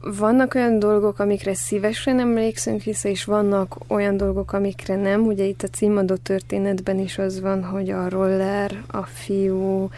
vannak 0.00 0.54
olyan 0.54 0.78
dolgok, 0.78 1.18
amikre 1.18 1.54
szívesen 1.54 2.20
emlékszünk 2.20 2.82
vissza, 2.82 3.08
és 3.08 3.24
vannak 3.24 3.76
olyan 3.86 4.16
dolgok, 4.16 4.52
amikre 4.52 4.96
nem. 4.96 5.26
Ugye 5.26 5.44
itt 5.44 5.62
a 5.62 5.68
címadó 5.68 6.14
történetben 6.14 6.98
is 6.98 7.18
az 7.18 7.40
van, 7.40 7.64
hogy 7.64 7.90
a 7.90 8.08
roller, 8.08 8.82
a 8.86 9.02
fiú, 9.02 9.90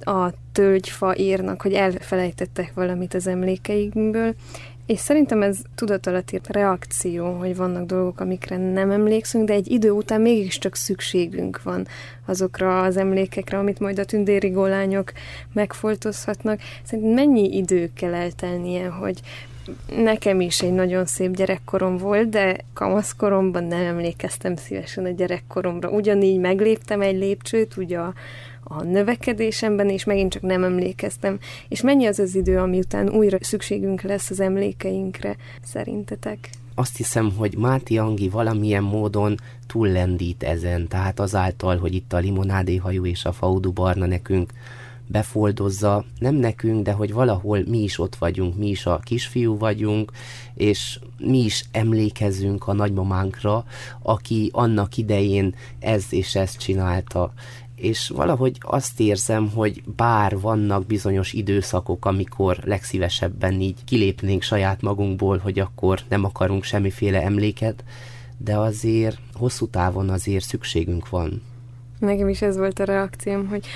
a 0.00 0.30
tölgyfa 0.52 1.16
írnak, 1.16 1.62
hogy 1.62 1.72
elfelejtettek 1.72 2.74
valamit 2.74 3.14
az 3.14 3.26
emlékeikből, 3.26 4.34
és 4.86 4.98
szerintem 4.98 5.42
ez 5.42 5.58
tudatalatti 5.74 6.40
reakció, 6.48 7.32
hogy 7.32 7.56
vannak 7.56 7.86
dolgok, 7.86 8.20
amikre 8.20 8.56
nem 8.72 8.90
emlékszünk, 8.90 9.46
de 9.46 9.52
egy 9.52 9.70
idő 9.70 9.90
után 9.90 10.20
mégiscsak 10.20 10.74
szükségünk 10.74 11.62
van 11.62 11.86
azokra 12.26 12.82
az 12.82 12.96
emlékekre, 12.96 13.58
amit 13.58 13.80
majd 13.80 13.98
a 13.98 14.04
tündéri 14.04 14.48
gólányok 14.48 15.12
megfoltozhatnak. 15.52 16.60
Szerintem 16.82 17.14
mennyi 17.14 17.56
idő 17.56 17.90
kell 17.94 18.14
eltelnie, 18.14 18.88
hogy 18.88 19.20
nekem 19.96 20.40
is 20.40 20.62
egy 20.62 20.72
nagyon 20.72 21.06
szép 21.06 21.34
gyerekkorom 21.34 21.96
volt, 21.96 22.28
de 22.28 22.56
kamaszkoromban 22.72 23.64
nem 23.64 23.84
emlékeztem 23.84 24.56
szívesen 24.56 25.04
a 25.04 25.10
gyerekkoromra. 25.10 25.90
Ugyanígy 25.90 26.38
megléptem 26.38 27.00
egy 27.00 27.16
lépcsőt, 27.16 27.76
ugye 27.76 27.98
a, 27.98 28.14
a 28.68 28.82
növekedésemben, 28.82 29.88
és 29.88 30.04
megint 30.04 30.32
csak 30.32 30.42
nem 30.42 30.64
emlékeztem. 30.64 31.38
És 31.68 31.82
mennyi 31.82 32.06
az 32.06 32.18
az 32.18 32.34
idő, 32.34 32.58
ami 32.58 32.78
után 32.78 33.08
újra 33.08 33.38
szükségünk 33.40 34.02
lesz 34.02 34.30
az 34.30 34.40
emlékeinkre, 34.40 35.36
szerintetek? 35.62 36.50
Azt 36.74 36.96
hiszem, 36.96 37.32
hogy 37.36 37.56
Máti 37.56 37.98
Angi 37.98 38.28
valamilyen 38.28 38.82
módon 38.82 39.36
túllendít 39.66 40.42
ezen, 40.42 40.88
tehát 40.88 41.20
azáltal, 41.20 41.78
hogy 41.78 41.94
itt 41.94 42.12
a 42.12 42.18
limonádéhajú 42.18 43.06
és 43.06 43.24
a 43.24 43.32
faudu 43.32 43.72
barna 43.72 44.06
nekünk 44.06 44.52
befoldozza, 45.06 46.04
nem 46.18 46.34
nekünk, 46.34 46.82
de 46.82 46.92
hogy 46.92 47.12
valahol 47.12 47.62
mi 47.66 47.82
is 47.82 47.98
ott 47.98 48.16
vagyunk, 48.16 48.56
mi 48.56 48.68
is 48.68 48.86
a 48.86 49.00
kisfiú 49.04 49.58
vagyunk, 49.58 50.12
és 50.54 50.98
mi 51.18 51.38
is 51.38 51.64
emlékezünk 51.70 52.68
a 52.68 52.72
nagymamánkra, 52.72 53.64
aki 54.02 54.50
annak 54.52 54.96
idején 54.96 55.54
ez 55.78 56.04
és 56.10 56.34
ezt 56.34 56.58
csinálta, 56.58 57.32
és 57.76 58.08
valahogy 58.08 58.56
azt 58.60 59.00
érzem, 59.00 59.50
hogy 59.50 59.82
bár 59.96 60.40
vannak 60.40 60.86
bizonyos 60.86 61.32
időszakok, 61.32 62.04
amikor 62.04 62.58
legszívesebben 62.64 63.60
így 63.60 63.84
kilépnénk 63.84 64.42
saját 64.42 64.80
magunkból, 64.82 65.38
hogy 65.38 65.58
akkor 65.58 66.00
nem 66.08 66.24
akarunk 66.24 66.64
semmiféle 66.64 67.22
emléket, 67.22 67.84
de 68.38 68.56
azért 68.56 69.18
hosszú 69.34 69.66
távon 69.66 70.08
azért 70.08 70.44
szükségünk 70.44 71.08
van. 71.08 71.42
Nekem 71.98 72.28
is 72.28 72.42
ez 72.42 72.56
volt 72.56 72.78
a 72.78 72.84
reakcióm, 72.84 73.48
hogy 73.48 73.66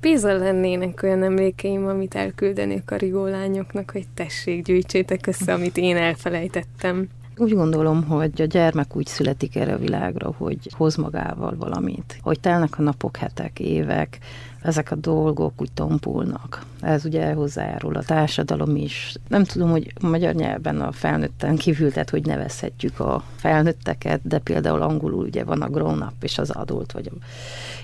Péza 0.00 0.32
lennének 0.32 1.02
olyan 1.02 1.22
emlékeim, 1.22 1.86
amit 1.86 2.14
elküldenék 2.14 2.90
a 2.90 2.96
rigólányoknak, 2.96 3.90
hogy 3.90 4.06
tessék, 4.14 4.64
gyűjtsétek 4.64 5.26
össze, 5.26 5.52
amit 5.52 5.76
én 5.76 5.96
elfelejtettem. 5.96 7.08
Úgy 7.40 7.54
gondolom, 7.54 8.04
hogy 8.04 8.42
a 8.42 8.44
gyermek 8.44 8.96
úgy 8.96 9.06
születik 9.06 9.56
erre 9.56 9.72
a 9.72 9.78
világra, 9.78 10.34
hogy 10.36 10.58
hoz 10.76 10.96
magával 10.96 11.56
valamit. 11.56 12.18
Hogy 12.22 12.40
telnek 12.40 12.78
a 12.78 12.82
napok, 12.82 13.16
hetek, 13.16 13.60
évek, 13.60 14.18
ezek 14.62 14.90
a 14.90 14.94
dolgok 14.94 15.52
úgy 15.56 15.72
tompulnak. 15.72 16.62
Ez 16.80 17.04
ugye 17.04 17.32
hozzájárul 17.32 17.96
a 17.96 18.02
társadalom 18.02 18.76
is. 18.76 19.14
Nem 19.28 19.44
tudom, 19.44 19.70
hogy 19.70 19.92
magyar 20.00 20.34
nyelven 20.34 20.80
a 20.80 20.92
felnőtten 20.92 21.56
kívül, 21.56 21.92
tehát 21.92 22.10
hogy 22.10 22.26
nevezhetjük 22.26 23.00
a 23.00 23.22
felnőtteket, 23.36 24.20
de 24.22 24.38
például 24.38 24.82
angolul 24.82 25.24
ugye 25.24 25.44
van 25.44 25.62
a 25.62 25.68
grown 25.68 26.02
up 26.02 26.22
és 26.22 26.38
az 26.38 26.50
adult 26.50 26.92
vagy. 26.92 27.10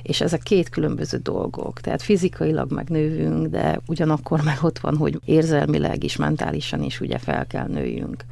És 0.02 0.20
ezek 0.20 0.42
két 0.42 0.68
különböző 0.68 1.18
dolgok. 1.18 1.80
Tehát 1.80 2.02
fizikailag 2.02 2.72
megnővünk, 2.72 3.46
de 3.46 3.80
ugyanakkor 3.86 4.42
meg 4.42 4.58
ott 4.62 4.78
van, 4.78 4.96
hogy 4.96 5.20
érzelmileg 5.24 6.04
is, 6.04 6.16
mentálisan 6.16 6.82
is 6.82 7.00
ugye 7.00 7.18
fel 7.18 7.46
kell 7.46 7.66
nőjünk 7.66 8.24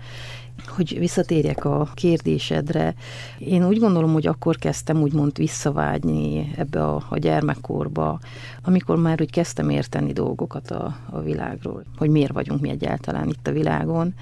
hogy 0.69 0.99
visszatérjek 0.99 1.64
a 1.64 1.88
kérdésedre, 1.95 2.95
én 3.38 3.66
úgy 3.66 3.78
gondolom, 3.78 4.12
hogy 4.12 4.26
akkor 4.26 4.57
kezdtem 4.57 5.02
úgymond 5.02 5.37
visszavágyni 5.37 6.52
ebbe 6.57 6.85
a, 6.85 7.04
a 7.09 7.19
gyermekkorba, 7.19 8.19
amikor 8.62 8.97
már 8.97 9.21
úgy 9.21 9.31
kezdtem 9.31 9.71
érteni 9.71 10.12
dolgokat 10.12 10.71
a, 10.71 10.97
a 11.11 11.21
világról, 11.21 11.85
hogy 11.97 12.11
miért 12.11 12.33
vagyunk 12.33 12.61
mi 12.61 12.69
egyáltalán 12.69 13.28
itt 13.28 13.47
a 13.47 13.52
világon. 13.52 14.14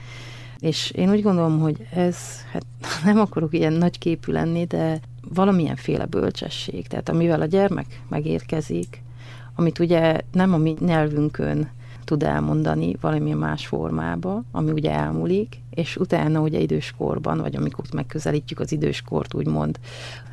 És 0.59 0.91
én 0.91 1.11
úgy 1.11 1.23
gondolom, 1.23 1.61
hogy 1.61 1.87
ez, 1.95 2.17
hát 2.53 2.65
nem 3.05 3.19
akarok 3.19 3.55
ilyen 3.55 3.73
nagy 3.73 3.99
képű 3.99 4.33
lenni, 4.33 4.65
de 4.65 5.01
valamilyenféle 5.35 6.05
bölcsesség. 6.05 6.87
Tehát 6.87 7.09
amivel 7.09 7.41
a 7.41 7.47
gyermek 7.47 8.03
megérkezik, 8.09 9.03
amit 9.55 9.79
ugye 9.79 10.21
nem 10.33 10.53
a 10.53 10.57
mi 10.57 10.77
nyelvünkön 10.81 11.71
tud 12.11 12.23
elmondani 12.23 12.97
valamilyen 13.01 13.39
más 13.39 13.67
formába, 13.67 14.43
ami 14.53 14.71
ugye 14.71 14.91
elmúlik, 14.91 15.57
és 15.71 15.97
utána 15.97 16.41
ugye 16.41 16.59
időskorban, 16.59 17.39
vagy 17.39 17.57
amikor 17.57 17.85
megközelítjük 17.93 18.61
az 18.61 18.73
időskort, 18.73 19.35
úgymond, 19.35 19.79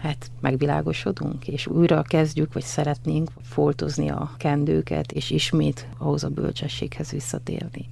hát 0.02 0.32
megvilágosodunk, 0.40 1.48
és 1.48 1.68
újra 1.68 2.02
kezdjük, 2.02 2.54
vagy 2.54 2.64
szeretnénk 2.64 3.30
foltozni 3.42 4.10
a 4.10 4.32
kendőket, 4.38 5.12
és 5.12 5.30
ismét 5.30 5.88
ahhoz 5.98 6.24
a 6.24 6.30
bölcsességhez 6.30 7.12
visszatérni. 7.12 7.86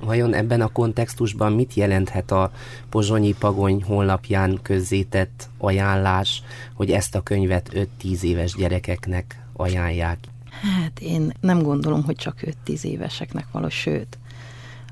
Vajon 0.00 0.34
ebben 0.34 0.60
a 0.60 0.72
kontextusban 0.72 1.52
mit 1.52 1.74
jelenthet 1.74 2.30
a 2.30 2.50
Pozsonyi 2.88 3.34
Pagony 3.38 3.82
honlapján 3.82 4.58
közzétett 4.62 5.48
ajánlás, 5.58 6.42
hogy 6.74 6.90
ezt 6.90 7.14
a 7.14 7.22
könyvet 7.22 7.88
5-10 8.02 8.22
éves 8.22 8.54
gyerekeknek 8.54 9.42
ajánlják? 9.52 10.18
Hát 10.62 11.00
én 11.00 11.32
nem 11.40 11.62
gondolom, 11.62 12.04
hogy 12.04 12.16
csak 12.16 12.40
5-10 12.66 12.82
éveseknek 12.82 13.46
való, 13.52 13.68
sőt, 13.68 14.18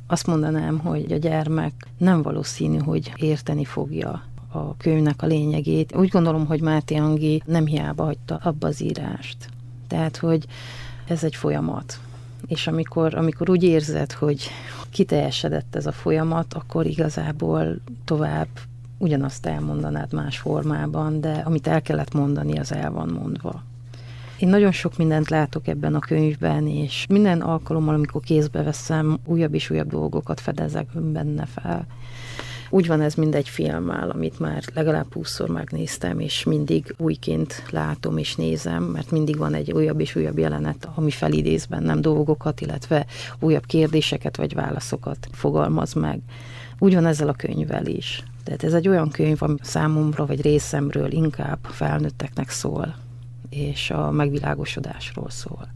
azt 0.07 0.27
mondanám, 0.27 0.79
hogy 0.79 1.13
a 1.13 1.17
gyermek 1.17 1.73
nem 1.99 2.23
valószínű, 2.23 2.79
hogy 2.79 3.13
érteni 3.17 3.65
fogja 3.65 4.23
a 4.53 4.77
könyvnek 4.77 5.23
a 5.23 5.27
lényegét. 5.27 5.97
Úgy 5.97 6.09
gondolom, 6.09 6.47
hogy 6.47 6.61
Máté 6.61 6.97
Angi 6.97 7.43
nem 7.47 7.67
hiába 7.67 8.05
hagyta 8.05 8.37
abba 8.43 8.67
az 8.67 8.83
írást. 8.83 9.49
Tehát, 9.89 10.17
hogy 10.17 10.47
ez 11.07 11.25
egy 11.25 11.35
folyamat. 11.35 12.01
És 12.47 12.67
amikor, 12.67 13.15
amikor 13.15 13.51
úgy 13.51 13.63
érzed, 13.63 14.13
hogy 14.13 14.49
kiteljesedett 14.91 15.77
ez 15.77 15.87
a 15.87 15.93
folyamat, 15.93 16.55
akkor 16.55 16.87
igazából 16.87 17.77
tovább 18.05 18.49
ugyanazt 18.99 19.47
elmondanád 19.47 20.13
más 20.13 20.39
formában, 20.39 21.21
de 21.21 21.33
amit 21.33 21.67
el 21.67 21.83
kellett 21.83 22.15
mondani, 22.15 22.59
az 22.59 22.73
el 22.73 22.91
van 22.91 23.09
mondva. 23.09 23.63
Én 24.45 24.51
nagyon 24.51 24.73
sok 24.73 24.97
mindent 24.97 25.29
látok 25.29 25.67
ebben 25.67 25.95
a 25.95 25.99
könyvben, 25.99 26.67
és 26.67 27.07
minden 27.09 27.41
alkalommal, 27.41 27.95
amikor 27.95 28.21
kézbe 28.21 28.63
veszem, 28.63 29.19
újabb 29.27 29.55
és 29.55 29.71
újabb 29.71 29.89
dolgokat 29.89 30.41
fedezek 30.41 30.87
benne 31.01 31.47
fel. 31.47 31.87
Úgy 32.71 32.87
van 32.87 33.01
ez 33.01 33.15
mindegy 33.15 33.49
filmmel, 33.49 34.11
amit 34.11 34.39
már 34.39 34.63
legalább 34.75 35.13
húszszor 35.13 35.49
megnéztem, 35.49 36.19
és 36.19 36.45
mindig 36.45 36.95
újként 36.99 37.63
látom 37.71 38.17
és 38.17 38.35
nézem, 38.35 38.83
mert 38.83 39.11
mindig 39.11 39.37
van 39.37 39.55
egy 39.55 39.73
újabb 39.73 40.01
és 40.01 40.17
újabb 40.17 40.39
jelenet, 40.39 40.89
ami 40.95 41.11
felidéz 41.11 41.67
bennem 41.67 42.01
dolgokat, 42.01 42.61
illetve 42.61 43.07
újabb 43.41 43.67
kérdéseket 43.67 44.37
vagy 44.37 44.55
válaszokat 44.55 45.29
fogalmaz 45.33 45.93
meg. 45.93 46.21
Úgy 46.79 46.95
van 46.95 47.07
ezzel 47.07 47.29
a 47.29 47.33
könyvvel 47.33 47.87
is. 47.87 48.23
Tehát 48.43 48.65
ez 48.65 48.73
egy 48.73 48.89
olyan 48.89 49.11
könyv, 49.11 49.43
ami 49.43 49.57
számomra 49.61 50.27
vagy 50.27 50.43
részemről 50.43 51.13
inkább 51.13 51.59
felnőtteknek 51.63 52.51
szól 52.51 53.04
és 53.57 53.91
a 53.91 54.11
megvilágosodásról 54.11 55.31
szól. 55.31 55.69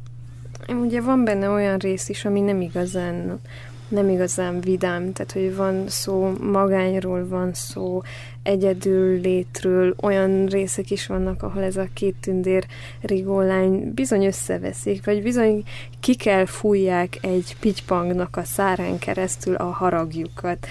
Ugye 0.69 1.01
van 1.01 1.25
benne 1.25 1.49
olyan 1.49 1.79
rész 1.79 2.09
is, 2.09 2.25
ami 2.25 2.41
nem 2.41 2.61
igazán 2.61 3.41
nem 3.89 4.09
igazán 4.09 4.61
vidám, 4.61 5.13
tehát 5.13 5.33
hogy 5.33 5.57
van 5.57 5.89
szó 5.89 6.33
magányról, 6.41 7.29
van 7.29 7.55
szó 7.55 8.03
egyedül 8.43 9.21
létről, 9.21 9.95
olyan 10.03 10.47
részek 10.47 10.91
is 10.91 11.07
vannak, 11.07 11.43
ahol 11.43 11.63
ez 11.63 11.77
a 11.77 11.89
két 11.93 12.15
tündér 12.21 12.67
rigólány 13.01 13.93
bizony 13.95 14.25
összeveszik, 14.25 15.05
vagy 15.05 15.23
bizony 15.23 15.65
ki 16.01 16.15
kell 16.15 16.47
fújják 16.47 17.19
egy 17.21 17.57
pitypangnak 17.61 18.37
a 18.37 18.45
szárán 18.45 18.99
keresztül 18.99 19.55
a 19.55 19.71
haragjukat. 19.71 20.67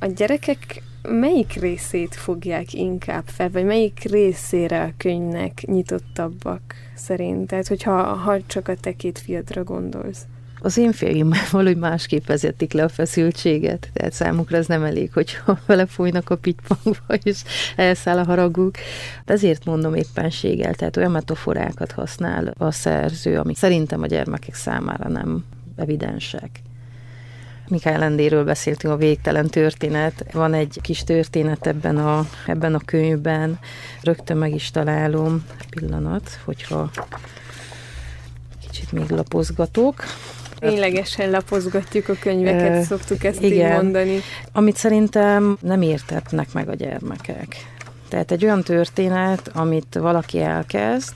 A 0.00 0.06
gyerekek 0.06 0.82
melyik 1.08 1.52
részét 1.52 2.14
fogják 2.14 2.72
inkább 2.72 3.24
fel, 3.26 3.50
vagy 3.50 3.64
melyik 3.64 4.02
részére 4.10 4.82
a 4.82 4.92
könyvnek 4.96 5.62
nyitottabbak 5.66 6.60
szerint? 6.94 7.46
Tehát, 7.46 7.68
hogyha 7.68 8.02
ha 8.02 8.46
csak 8.46 8.68
a 8.68 8.74
te 8.76 8.92
két 8.92 9.18
fiadra 9.18 9.64
gondolsz. 9.64 10.26
Az 10.60 10.76
én 10.76 10.92
fiaim 10.92 11.30
valahogy 11.50 11.76
másképp 11.76 12.26
vezetik 12.26 12.72
le 12.72 12.82
a 12.82 12.88
feszültséget, 12.88 13.90
tehát 13.92 14.12
számukra 14.12 14.56
ez 14.56 14.66
nem 14.66 14.82
elég, 14.82 15.12
hogyha 15.12 15.58
vele 15.66 15.86
fújnak 15.86 16.30
a 16.30 16.36
pitypangba, 16.36 17.14
és 17.22 17.42
elszáll 17.76 18.18
a 18.18 18.24
haraguk. 18.24 18.74
Ezért 19.24 19.64
mondom 19.64 19.94
éppenséggel, 19.94 20.74
tehát 20.74 20.96
olyan 20.96 21.10
metaforákat 21.10 21.92
használ 21.92 22.54
a 22.58 22.70
szerző, 22.70 23.38
amik 23.38 23.56
szerintem 23.56 24.02
a 24.02 24.06
gyermekek 24.06 24.54
számára 24.54 25.08
nem 25.08 25.44
evidensek. 25.76 26.60
Mikály 27.72 27.98
Lendéről 27.98 28.44
beszéltünk, 28.44 28.92
a 28.92 28.96
végtelen 28.96 29.48
történet. 29.48 30.24
Van 30.32 30.54
egy 30.54 30.78
kis 30.82 31.04
történet 31.04 31.66
ebben 31.66 31.96
a, 31.96 32.26
ebben 32.46 32.74
a 32.74 32.80
könyvben, 32.84 33.58
rögtön 34.02 34.36
meg 34.36 34.54
is 34.54 34.70
találom. 34.70 35.46
Pillanat, 35.70 36.40
hogyha 36.44 36.90
kicsit 38.60 38.92
még 38.92 39.10
lapozgatok. 39.10 40.04
Ténylegesen 40.58 41.30
lapozgatjuk 41.30 42.08
a 42.08 42.14
könyveket, 42.20 42.78
uh, 42.78 42.84
szoktuk 42.84 43.24
ezt 43.24 43.42
igen, 43.42 43.68
így 43.76 43.82
mondani. 43.82 44.20
Amit 44.52 44.76
szerintem 44.76 45.58
nem 45.60 45.82
értetnek 45.82 46.52
meg 46.52 46.68
a 46.68 46.74
gyermekek. 46.74 47.56
Tehát 48.08 48.30
egy 48.30 48.44
olyan 48.44 48.62
történet, 48.62 49.50
amit 49.54 49.94
valaki 49.94 50.40
elkezd, 50.40 51.14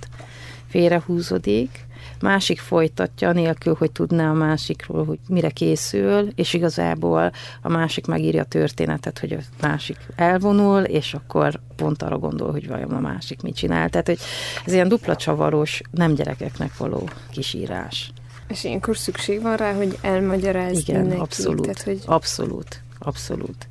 félrehúzódik, 0.69 1.86
másik 2.21 2.61
folytatja, 2.61 3.33
nélkül, 3.33 3.75
hogy 3.79 3.93
tudná 3.93 4.31
a 4.31 4.35
másikról, 4.35 5.05
hogy 5.05 5.19
mire 5.29 5.51
készül, 5.51 6.29
és 6.35 6.55
igazából 6.55 7.33
a 7.63 7.69
másik 7.69 8.07
megírja 8.07 8.43
a 8.43 8.45
történetet, 8.45 9.19
hogy 9.19 9.33
a 9.33 9.39
másik 9.61 9.97
elvonul, 10.17 10.83
és 10.83 11.15
akkor 11.15 11.61
pont 11.77 12.03
arra 12.03 12.19
gondol, 12.19 12.53
hogy 12.53 12.69
vajon 12.69 12.91
a 12.91 13.01
másik 13.01 13.43
mit 13.43 13.57
csinál. 13.57 13.89
Tehát, 13.89 14.07
hogy 14.07 14.19
ez 14.65 14.73
ilyen 14.73 14.89
dupla 14.89 15.17
csavaros, 15.17 15.81
nem 15.91 16.15
gyerekeknek 16.15 16.77
való 16.77 17.09
kisírás. 17.31 18.13
És 18.49 18.65
ilyenkor 18.65 18.97
szükség 18.97 19.43
van 19.43 19.57
rá, 19.57 19.75
hogy 19.75 19.99
elmagyarázd 20.01 20.89
Igen, 20.89 21.07
neki. 21.07 21.21
abszolút, 21.21 21.61
Tehát, 21.61 21.83
hogy... 21.83 22.01
abszolút, 22.07 22.83
abszolút 22.99 23.69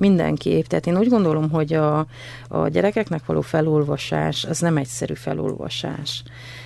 mindenképp. 0.00 0.64
Tehát 0.64 0.86
én 0.86 0.98
úgy 0.98 1.08
gondolom, 1.08 1.50
hogy 1.50 1.72
a, 1.72 2.06
a 2.48 2.68
gyerekeknek 2.68 3.26
való 3.26 3.40
felolvasás, 3.40 4.44
az 4.44 4.58
nem 4.58 4.76
egyszerű 4.76 5.14
felolvasás. 5.14 6.22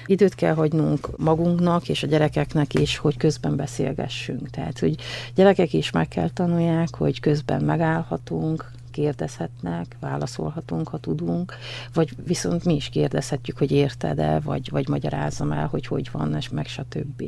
Időt 0.07 0.35
kell 0.35 0.55
hagynunk 0.55 1.17
magunknak 1.17 1.89
és 1.89 2.03
a 2.03 2.07
gyerekeknek 2.07 2.75
is, 2.75 2.97
hogy 2.97 3.17
közben 3.17 3.57
beszélgessünk. 3.57 4.51
Tehát, 4.51 4.79
hogy 4.79 4.95
gyerekek 5.35 5.73
is 5.73 5.91
meg 5.91 6.09
kell 6.09 6.31
tanulják, 6.31 6.97
hogy 6.97 7.21
közben 7.21 7.65
megállhatunk, 7.65 8.73
kérdezhetnek, 8.95 9.97
válaszolhatunk, 10.01 10.89
ha 10.89 10.99
tudunk, 10.99 11.55
vagy 11.95 12.11
viszont 12.27 12.65
mi 12.65 12.75
is 12.75 12.89
kérdezhetjük, 12.89 13.59
hogy 13.59 13.71
érted-e, 13.71 14.41
vagy, 14.41 14.71
vagy 14.71 14.89
magyarázom 14.89 15.53
el, 15.53 15.67
hogy 15.67 15.87
hogy 15.87 16.09
van, 16.13 16.37
és 16.37 16.49
meg 16.49 16.67
stb. 16.67 17.23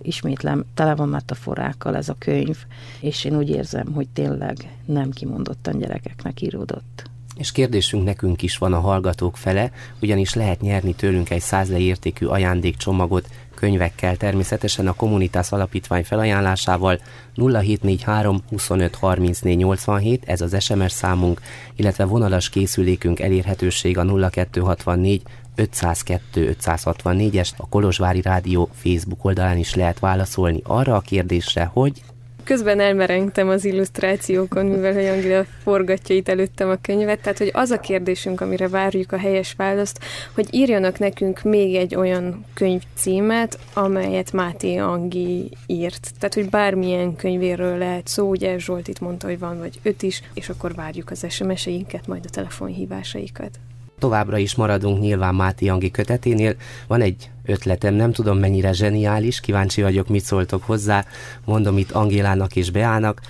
Ismétlem, 0.00 0.64
tele 0.74 0.94
van 0.94 1.08
metaforákkal 1.08 1.96
ez 1.96 2.08
a 2.08 2.16
könyv, 2.18 2.58
és 3.00 3.24
én 3.24 3.36
úgy 3.36 3.48
érzem, 3.48 3.92
hogy 3.92 4.08
tényleg 4.08 4.76
nem 4.84 5.10
kimondottan 5.10 5.78
gyerekeknek 5.78 6.40
íródott. 6.40 7.10
És 7.40 7.52
kérdésünk 7.52 8.04
nekünk 8.04 8.42
is 8.42 8.58
van 8.58 8.72
a 8.72 8.80
hallgatók 8.80 9.36
fele, 9.36 9.72
ugyanis 10.00 10.34
lehet 10.34 10.60
nyerni 10.60 10.94
tőlünk 10.94 11.30
egy 11.30 11.40
százle 11.40 11.78
értékű 11.78 12.26
ajándékcsomagot 12.26 13.28
könyvekkel, 13.54 14.16
természetesen 14.16 14.86
a 14.86 14.92
Kommunitás 14.92 15.50
Alapítvány 15.50 16.04
felajánlásával. 16.04 17.00
0743 17.34 18.42
25 18.48 18.94
34 18.94 19.56
87, 19.56 20.22
ez 20.26 20.40
az 20.40 20.62
SMS 20.62 20.92
számunk, 20.92 21.40
illetve 21.76 22.04
vonalas 22.04 22.48
készülékünk 22.48 23.20
elérhetőség 23.20 23.98
a 23.98 24.30
0264 24.30 25.22
502 25.54 26.56
564-es, 26.62 27.48
a 27.56 27.68
Kolozsvári 27.68 28.22
Rádió 28.22 28.68
Facebook 28.72 29.24
oldalán 29.24 29.58
is 29.58 29.74
lehet 29.74 29.98
válaszolni 29.98 30.60
arra 30.62 30.96
a 30.96 31.00
kérdésre, 31.00 31.64
hogy 31.64 32.02
közben 32.44 32.80
elmerengtem 32.80 33.48
az 33.48 33.64
illusztrációkon, 33.64 34.66
mivel 34.66 34.92
hogy 34.92 35.04
Anglia 35.04 35.44
forgatja 35.62 36.14
itt 36.14 36.28
előttem 36.28 36.68
a 36.68 36.76
könyvet, 36.82 37.20
tehát 37.20 37.38
hogy 37.38 37.50
az 37.54 37.70
a 37.70 37.80
kérdésünk, 37.80 38.40
amire 38.40 38.68
várjuk 38.68 39.12
a 39.12 39.18
helyes 39.18 39.54
választ, 39.56 39.98
hogy 40.34 40.48
írjanak 40.50 40.98
nekünk 40.98 41.42
még 41.42 41.74
egy 41.74 41.94
olyan 41.94 42.44
könyv 42.54 42.82
címet, 42.94 43.58
amelyet 43.72 44.32
Máté 44.32 44.76
Angi 44.76 45.50
írt. 45.66 46.10
Tehát, 46.18 46.34
hogy 46.34 46.50
bármilyen 46.50 47.16
könyvéről 47.16 47.78
lehet 47.78 48.08
szó, 48.08 48.28
ugye 48.28 48.58
Zsolt 48.58 48.88
itt 48.88 49.00
mondta, 49.00 49.26
hogy 49.26 49.38
van 49.38 49.58
vagy 49.58 49.78
öt 49.82 50.02
is, 50.02 50.22
és 50.34 50.48
akkor 50.48 50.74
várjuk 50.74 51.10
az 51.10 51.26
SMS-einket, 51.28 52.06
majd 52.06 52.24
a 52.24 52.30
telefonhívásaikat. 52.30 53.58
Továbbra 53.98 54.38
is 54.38 54.54
maradunk 54.54 55.00
nyilván 55.00 55.34
Máté 55.34 55.68
Angi 55.68 55.90
köteténél. 55.90 56.54
Van 56.86 57.00
egy 57.00 57.30
ötletem, 57.50 57.94
nem 57.94 58.12
tudom 58.12 58.38
mennyire 58.38 58.72
zseniális, 58.72 59.40
kíváncsi 59.40 59.82
vagyok, 59.82 60.08
mit 60.08 60.24
szóltok 60.24 60.62
hozzá, 60.62 61.04
mondom 61.44 61.78
itt 61.78 61.90
Angélának 61.90 62.56
és 62.56 62.70
Beának. 62.70 63.20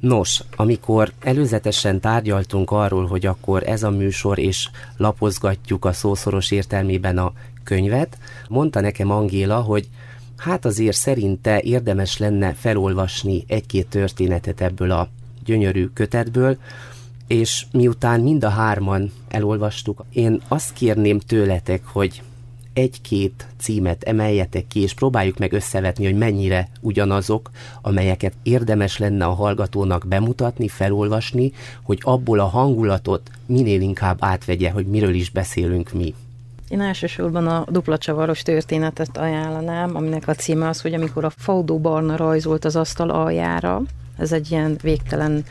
Nos, 0.00 0.42
amikor 0.56 1.12
előzetesen 1.20 2.00
tárgyaltunk 2.00 2.70
arról, 2.70 3.06
hogy 3.06 3.26
akkor 3.26 3.62
ez 3.68 3.82
a 3.82 3.90
műsor, 3.90 4.38
és 4.38 4.68
lapozgatjuk 4.96 5.84
a 5.84 5.92
szószoros 5.92 6.50
értelmében 6.50 7.18
a 7.18 7.32
könyvet, 7.64 8.18
mondta 8.48 8.80
nekem 8.80 9.10
Angéla, 9.10 9.60
hogy 9.60 9.88
hát 10.36 10.64
azért 10.64 10.96
szerinte 10.96 11.60
érdemes 11.60 12.18
lenne 12.18 12.54
felolvasni 12.54 13.44
egy-két 13.46 13.86
történetet 13.86 14.60
ebből 14.60 14.90
a 14.90 15.08
gyönyörű 15.44 15.86
kötetből, 15.86 16.58
és 17.26 17.66
miután 17.72 18.20
mind 18.20 18.44
a 18.44 18.48
hárman 18.48 19.12
elolvastuk, 19.28 20.04
én 20.12 20.42
azt 20.48 20.72
kérném 20.72 21.18
tőletek, 21.18 21.84
hogy 21.84 22.22
egy-két 22.80 23.46
címet 23.58 24.02
emeljetek 24.02 24.66
ki, 24.66 24.80
és 24.80 24.94
próbáljuk 24.94 25.38
meg 25.38 25.52
összevetni, 25.52 26.04
hogy 26.04 26.18
mennyire 26.18 26.68
ugyanazok, 26.80 27.50
amelyeket 27.82 28.32
érdemes 28.42 28.98
lenne 28.98 29.24
a 29.24 29.34
hallgatónak 29.34 30.06
bemutatni, 30.06 30.68
felolvasni, 30.68 31.52
hogy 31.82 31.98
abból 32.02 32.38
a 32.38 32.46
hangulatot 32.46 33.30
minél 33.46 33.80
inkább 33.80 34.16
átvegye, 34.20 34.70
hogy 34.70 34.86
miről 34.86 35.14
is 35.14 35.30
beszélünk 35.30 35.92
mi. 35.92 36.14
Én 36.68 36.80
elsősorban 36.80 37.46
a 37.46 37.64
dupla 37.68 37.98
csavaros 37.98 38.42
történetet 38.42 39.16
ajánlanám, 39.16 39.96
aminek 39.96 40.28
a 40.28 40.34
címe 40.34 40.68
az, 40.68 40.80
hogy 40.80 40.94
amikor 40.94 41.24
a 41.24 41.30
Faudó 41.30 41.78
Barna 41.78 42.16
rajzolt 42.16 42.64
az 42.64 42.76
asztal 42.76 43.10
aljára, 43.10 43.82
ez 44.20 44.32
egy 44.32 44.50
ilyen 44.50 44.78
végtelen 44.82 45.44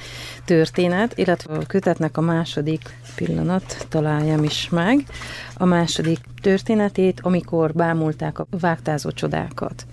történet, 0.46 1.18
illetve 1.18 1.54
a 1.54 1.66
kötetnek 1.66 2.18
a 2.18 2.22
második 2.22 2.98
pillanat, 3.16 3.86
találjam 3.90 4.44
is 4.44 4.70
meg, 4.70 5.04
a 5.54 5.66
második 5.66 6.20
történetét, 6.42 7.20
amikor 7.22 7.74
bámulták 7.74 8.40
a 8.40 8.46
vágtázó 8.50 9.12
csodákat. 9.12 9.86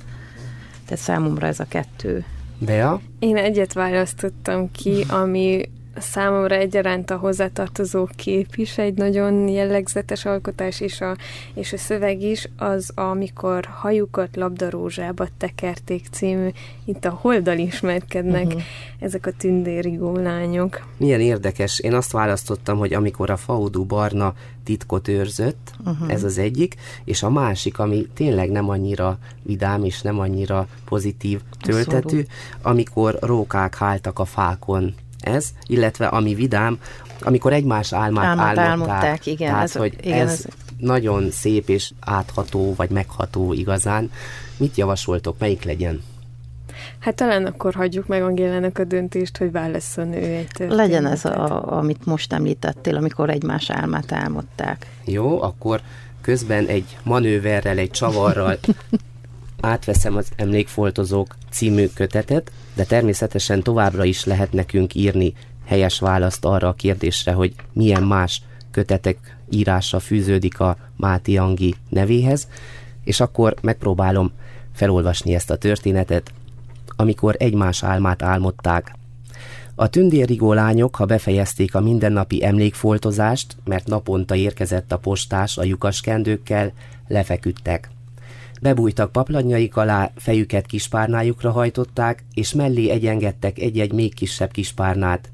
Tehát 0.85 1.03
számomra 1.05 1.47
ez 1.47 1.61
a 1.61 1.67
kettő. 1.69 2.25
Bea? 2.59 3.01
Én 3.19 3.37
egyet 3.37 3.73
választottam 3.73 4.71
ki, 4.71 5.05
ami 5.09 5.69
számomra 5.99 6.55
egyaránt 6.55 7.11
a 7.11 7.17
hozzátartozó 7.17 8.09
kép 8.17 8.55
is 8.55 8.79
egy 8.79 8.95
nagyon 8.95 9.49
jellegzetes 9.49 10.25
alkotás, 10.25 10.81
és 10.81 11.01
a, 11.01 11.17
és 11.55 11.73
a 11.73 11.79
szöveg 11.79 12.23
is, 12.23 12.49
az 12.57 12.91
amikor 12.95 13.65
hajukat 13.65 14.37
labdarózsába 14.37 15.27
tekerték 15.39 16.07
című, 16.11 16.49
itt 16.85 17.05
a 17.05 17.19
holdal 17.21 17.59
ismerkednek 17.59 18.47
uh-huh. 18.47 18.63
ezek 18.99 19.27
a 19.27 19.31
tündérigó 19.31 20.17
lányok. 20.17 20.87
Milyen 20.97 21.21
érdekes, 21.21 21.79
én 21.79 21.95
azt 21.95 22.13
választottam, 22.13 22.79
hogy 22.79 22.95
amikor 22.95 23.31
a 23.31 23.37
Faudú 23.37 23.85
Barna 23.85 24.35
titkot 24.65 25.09
őrzött, 25.09 25.71
uh-huh. 25.85 26.13
ez 26.13 26.25
az 26.25 26.39
egyik, 26.39 26.75
és 27.05 27.23
a 27.23 27.31
másik, 27.31 27.79
ami 27.79 28.07
tényleg 28.15 28.51
nem 28.51 28.69
annyira 28.69 29.19
vidám 29.43 29.85
és 29.85 30.03
nem 30.03 30.19
annyira 30.19 30.69
pozitív 30.85 31.41
töltetű, 31.61 32.25
amikor 32.63 33.19
rókák 33.21 33.75
háltak 33.75 34.19
a 34.19 34.25
fákon 34.25 34.95
ez, 35.27 35.49
illetve 35.67 36.07
ami 36.07 36.35
vidám, 36.35 36.79
amikor 37.21 37.53
egymás 37.53 37.93
álmát 37.93 38.25
Álmat 38.25 38.45
álmodták. 38.45 38.67
álmodták 38.67 39.27
igen. 39.27 39.51
Tehát, 39.51 39.65
ez, 39.65 39.73
hogy 39.73 39.95
igen, 40.01 40.19
ez, 40.19 40.33
ez 40.33 40.45
nagyon 40.79 41.31
szép 41.31 41.69
és 41.69 41.91
átható, 42.01 42.75
vagy 42.75 42.91
megható 42.91 43.53
igazán. 43.53 44.11
Mit 44.57 44.77
javasoltok, 44.77 45.39
melyik 45.39 45.65
legyen? 45.65 46.03
Hát 46.99 47.15
talán 47.15 47.47
akkor 47.47 47.75
hagyjuk 47.75 48.07
meg 48.07 48.23
Angélának 48.23 48.79
a 48.79 48.85
döntést, 48.85 49.37
hogy 49.37 49.53
válasszon 49.53 50.13
ő 50.13 50.35
egy 50.35 50.47
történetet. 50.47 50.77
Legyen 50.77 51.07
ez, 51.07 51.25
a, 51.25 51.77
amit 51.77 52.07
most 52.07 52.33
említettél, 52.33 52.97
amikor 52.97 53.31
egymás 53.31 53.71
álmát 53.71 54.13
álmodták. 54.13 54.87
Jó, 55.05 55.43
akkor 55.43 55.81
közben 56.21 56.67
egy 56.67 56.97
manőverrel, 57.03 57.79
egy 57.79 57.91
csavarral 57.91 58.59
átveszem 59.61 60.17
az 60.17 60.29
Emlékfoltozók 60.37 61.37
című 61.51 61.87
kötetet, 61.95 62.53
de 62.75 62.85
természetesen 62.85 63.63
továbbra 63.63 64.05
is 64.05 64.25
lehet 64.25 64.53
nekünk 64.53 64.95
írni 64.95 65.35
helyes 65.65 65.99
választ 65.99 66.45
arra 66.45 66.69
a 66.69 66.75
kérdésre, 66.75 67.33
hogy 67.33 67.55
milyen 67.73 68.03
más 68.03 68.43
kötetek 68.71 69.37
írása 69.51 70.01
fűződik 70.01 70.61
a 70.61 70.77
Máti 70.97 71.39
Angi 71.39 71.75
nevéhez, 71.89 72.49
és 73.05 73.21
akkor 73.21 73.55
megpróbálom 73.61 74.33
felolvasni 74.73 75.35
ezt 75.35 75.51
a 75.51 75.57
történetet, 75.57 76.33
amikor 76.97 77.35
egymás 77.39 77.83
álmát 77.83 78.23
álmodták. 78.23 78.95
A 79.75 79.89
tündérrigó 79.89 80.53
lányok, 80.53 80.97
ha 80.97 81.05
befejezték 81.05 81.75
a 81.75 81.81
mindennapi 81.81 82.45
emlékfoltozást, 82.45 83.57
mert 83.65 83.87
naponta 83.87 84.35
érkezett 84.35 84.93
a 84.93 84.99
postás 84.99 85.59
a 85.59 85.65
lyukaskendőkkel, 85.65 86.73
lefeküdtek. 87.09 87.91
Bebújtak 88.61 89.13
paplanjaik 89.13 89.77
alá, 89.77 90.11
fejüket 90.17 90.67
kispárnájukra 90.67 91.51
hajtották, 91.51 92.25
és 92.35 92.53
mellé 92.53 92.91
egyengettek 92.91 93.59
egy-egy 93.59 93.93
még 93.93 94.15
kisebb 94.15 94.51
kispárnát. 94.51 95.31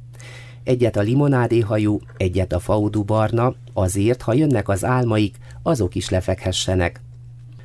Egyet 0.64 0.96
a 0.96 1.00
limonádéhajú, 1.00 2.00
egyet 2.16 2.52
a 2.52 2.58
faudu 2.58 3.04
barna, 3.04 3.54
azért, 3.72 4.22
ha 4.22 4.32
jönnek 4.32 4.68
az 4.68 4.84
álmaik, 4.84 5.36
azok 5.62 5.94
is 5.94 6.08
lefekhessenek. 6.08 7.00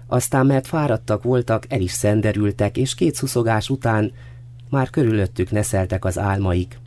Aztán, 0.07 0.45
mert 0.45 0.67
fáradtak 0.67 1.23
voltak, 1.23 1.65
el 1.69 1.81
is 1.81 1.91
szenderültek, 1.91 2.77
és 2.77 2.95
két 2.95 3.15
szuszogás 3.15 3.69
után 3.69 4.11
már 4.69 4.89
körülöttük 4.89 5.51
neszeltek 5.51 6.05
az 6.05 6.17
álmaik. 6.17 6.79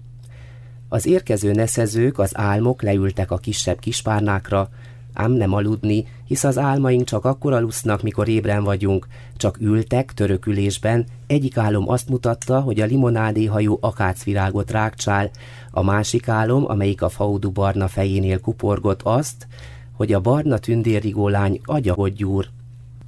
Az 0.89 1.07
érkező 1.07 1.53
neszezők, 1.53 2.19
az 2.19 2.37
álmok 2.37 2.83
leültek 2.83 3.31
a 3.31 3.39
kisebb 3.39 3.79
kispárnákra, 3.79 4.69
ám 5.13 5.33
nem 5.33 5.53
aludni, 5.53 6.07
hisz 6.31 6.45
az 6.45 6.59
álmaink 6.59 7.05
csak 7.05 7.25
akkor 7.25 7.53
alusznak, 7.53 8.03
mikor 8.03 8.29
ébren 8.29 8.65
vagyunk, 8.65 9.07
csak 9.37 9.61
ültek 9.61 10.13
törökülésben, 10.13 11.07
egyik 11.27 11.57
álom 11.57 11.89
azt 11.89 12.09
mutatta, 12.09 12.61
hogy 12.61 12.81
a 12.81 12.85
limonádéhajú 12.85 13.79
akácvirágot 13.81 14.71
rákcsál, 14.71 15.31
a 15.71 15.83
másik 15.83 16.29
álom, 16.29 16.65
amelyik 16.67 17.03
a 17.03 17.09
faudu 17.09 17.51
barna 17.51 17.89
fejénél 17.89 18.41
kuporgott 18.41 19.01
azt, 19.03 19.47
hogy 19.93 20.13
a 20.13 20.21
barna 20.21 20.59
tündérrigó 20.59 21.29
lány 21.29 21.61
agyagot 21.65 22.15
gyúr, 22.15 22.49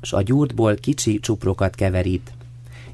s 0.01 0.13
a 0.13 0.23
gyúrtból 0.23 0.75
kicsi 0.75 1.21
csuprokat 1.21 1.75
keverít. 1.75 2.33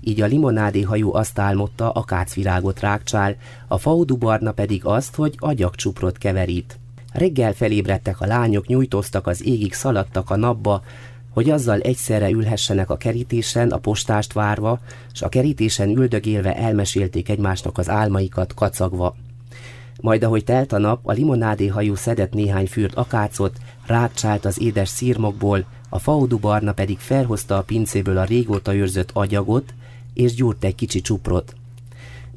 Így 0.01 0.21
a 0.21 0.27
limonádi 0.27 0.83
hajú 0.83 1.15
azt 1.15 1.39
álmodta, 1.39 1.91
akácvirágot 1.91 2.81
rákcsál, 2.81 3.37
a 3.69 3.79
faudu 3.79 4.17
barna 4.17 4.53
pedig 4.53 4.85
azt, 4.85 5.15
hogy 5.15 5.35
agyakcsuprot 5.39 6.19
keverít. 6.19 6.78
Reggel 7.13 7.53
felébredtek 7.53 8.21
a 8.21 8.27
lányok, 8.27 8.67
nyújtóztak 8.67 9.27
az 9.27 9.47
égig, 9.47 9.73
szaladtak 9.73 10.31
a 10.31 10.37
napba, 10.37 10.83
hogy 11.31 11.51
azzal 11.51 11.81
egyszerre 11.81 12.31
ülhessenek 12.31 12.91
a 12.91 12.97
kerítésen, 12.97 13.71
a 13.71 13.79
postást 13.79 14.33
várva, 14.33 14.81
s 15.13 15.23
a 15.23 15.29
kerítésen 15.29 15.89
üldögélve 15.89 16.57
elmesélték 16.57 17.29
egymásnak 17.29 17.79
az 17.79 17.89
álmaikat 17.89 18.55
kacagva. 18.55 19.17
Majd 20.01 20.25
ahogy 20.25 20.45
telt 20.45 20.73
a 20.73 20.79
nap, 20.79 21.01
a 21.03 21.13
limonádé 21.13 21.67
hajú 21.67 21.95
szedett 21.95 22.33
néhány 22.33 22.67
fürt 22.67 22.95
akácot, 22.95 23.59
rákcsált 23.87 24.45
az 24.45 24.61
édes 24.61 24.89
szírmokból, 24.89 25.65
a 25.89 25.99
faudu 25.99 26.39
barna 26.39 26.73
pedig 26.73 26.99
felhozta 26.99 27.57
a 27.57 27.63
pincéből 27.63 28.19
a 28.19 28.25
régóta 28.25 28.75
őrzött 28.75 29.11
agyagot, 29.13 29.75
és 30.15 30.35
gyúrt 30.35 30.65
egy 30.65 30.75
kicsi 30.75 31.01
csuprot. 31.01 31.55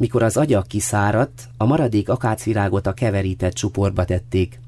Mikor 0.01 0.23
az 0.23 0.37
agyak 0.37 0.67
kiszáradt, 0.67 1.49
a 1.57 1.65
maradék 1.65 2.09
akácvirágot 2.09 2.87
a 2.87 2.93
keverített 2.93 3.53
csuporba 3.53 4.05
tették. 4.05 4.59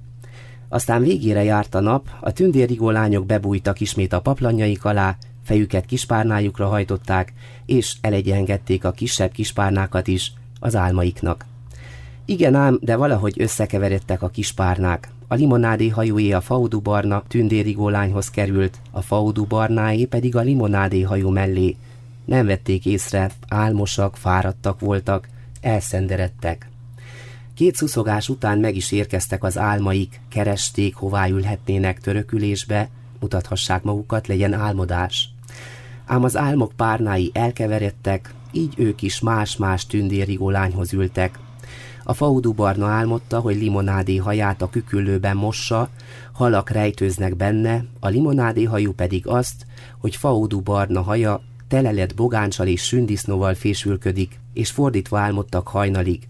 Aztán 0.69 1.02
végére 1.02 1.43
járt 1.43 1.76
a 1.76 1.80
nap, 1.80 2.08
a 2.19 2.32
tündérigó 2.32 2.89
lányok 2.89 3.26
bebújtak 3.26 3.80
ismét 3.80 4.13
a 4.13 4.22
paplanjaik 4.22 4.86
alá, 4.86 5.17
fejüket 5.43 5.86
kispárnájukra 5.86 6.67
hajtották, 6.67 7.34
és 7.65 7.96
elegyengették 8.02 8.86
a 8.86 8.91
kisebb 8.91 9.32
kispárnákat 9.32 10.08
is 10.08 10.34
az 10.60 10.76
álmaiknak. 10.76 11.46
Igen 12.26 12.56
ám, 12.56 12.78
de 12.82 12.96
valahogy 12.96 13.41
összekeveredtek 13.41 14.22
a 14.22 14.30
kispárnák. 14.30 15.12
A 15.28 15.36
limonádé 15.36 15.88
hajóé 15.88 16.32
a 16.32 16.41
faudu 16.41 16.80
barna 16.80 17.24
tündérigó 17.28 17.89
lányhoz 17.89 18.30
került, 18.30 18.78
a 18.91 19.02
faudu 19.02 19.46
barnáé 19.46 20.06
pedig 20.06 20.36
a 20.36 20.41
limonádé 20.41 21.02
hajó 21.02 21.30
mellé. 21.30 21.76
Nem 22.25 22.45
vették 22.45 22.86
észre, 22.86 23.31
álmosak, 23.47 24.17
fáradtak 24.17 24.79
voltak, 24.79 25.27
elszenderedtek. 25.62 26.69
Két 27.53 27.75
szuszogás 27.75 28.29
után 28.29 28.59
meg 28.59 28.75
is 28.75 28.91
érkeztek 28.91 29.43
az 29.43 29.57
álmaik, 29.57 30.19
keresték, 30.29 30.95
hová 30.95 31.27
ülhetnének 31.27 31.99
törökülésbe, 31.99 32.89
mutathassák 33.19 33.83
magukat, 33.83 34.27
legyen 34.27 34.53
álmodás. 34.53 35.29
Ám 36.05 36.23
az 36.23 36.38
álmok 36.38 36.71
párnái 36.75 37.31
elkeveredtek, 37.33 38.33
így 38.51 38.73
ők 38.77 39.01
is 39.01 39.19
más-más 39.19 39.86
tündérigó 39.86 40.49
lányhoz 40.49 40.93
ültek. 40.93 41.39
A 42.03 42.13
faudu 42.13 42.53
barna 42.53 42.88
álmodta, 42.88 43.39
hogy 43.39 43.55
limonádé 43.55 44.15
haját 44.15 44.62
a 44.62 44.69
küküllőben 44.69 45.38
mossa, 45.38 45.89
halak 46.31 46.69
rejtőznek 46.69 47.36
benne, 47.36 47.86
a 47.99 48.07
limonádé 48.07 48.63
hajú 48.63 48.93
pedig 48.93 49.27
azt, 49.27 49.65
hogy 49.97 50.15
faudu 50.15 50.62
barna 50.62 51.01
haja 51.01 51.41
tele 51.73 51.91
lett 51.91 52.15
bogáncsal 52.15 52.67
és 52.67 52.83
sündisznóval 52.83 53.53
fésülködik, 53.53 54.39
és 54.53 54.69
fordítva 54.71 55.19
álmodtak 55.19 55.67
hajnalig. 55.67 56.27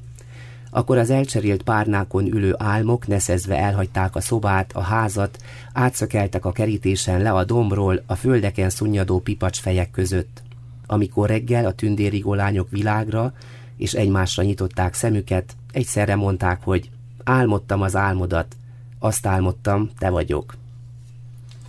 Akkor 0.70 0.98
az 0.98 1.10
elcserélt 1.10 1.64
párnákon 1.64 2.26
ülő 2.26 2.56
álmok 2.58 3.08
neszezve 3.08 3.58
elhagyták 3.58 4.16
a 4.16 4.22
szobát, 4.22 4.72
a 4.74 4.82
házat, 4.82 5.38
átszökeltek 5.74 6.46
a 6.46 6.52
kerítésen 6.52 7.22
le 7.22 7.32
a 7.32 7.44
dombról, 7.44 8.04
a 8.06 8.16
földeken 8.16 8.70
szunnyadó 8.70 9.20
pipacsfejek 9.20 9.92
között. 9.92 10.42
Amikor 10.88 11.30
reggel 11.30 11.66
a 11.66 11.72
tündérigó 11.72 12.34
lányok 12.34 12.70
világra 12.70 13.34
és 13.78 13.94
egymásra 13.94 14.44
nyitották 14.44 14.94
szemüket, 14.94 15.56
egyszerre 15.72 16.16
mondták, 16.16 16.64
hogy 16.64 16.90
álmodtam 17.24 17.82
az 17.82 17.96
álmodat, 17.96 18.56
azt 19.00 19.26
álmodtam, 19.26 19.90
te 19.98 20.10
vagyok. 20.10 20.56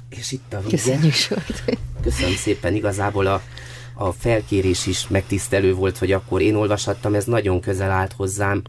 És 0.09 0.33
itt 0.33 0.53
a 0.53 0.61
vége. 0.61 0.77
Köszönjük, 0.77 1.15
Köszönöm 2.05 2.35
szépen, 2.35 2.75
igazából 2.75 3.27
a, 3.27 3.43
a 3.95 4.13
felkérés 4.13 4.87
is 4.87 5.09
megtisztelő 5.09 5.75
volt, 5.75 5.99
hogy 5.99 6.13
akkor 6.13 6.41
én 6.41 6.55
olvashattam, 6.55 7.15
ez 7.15 7.25
nagyon 7.25 7.61
közel 7.61 7.91
állt 7.91 8.13
hozzám. 8.13 8.63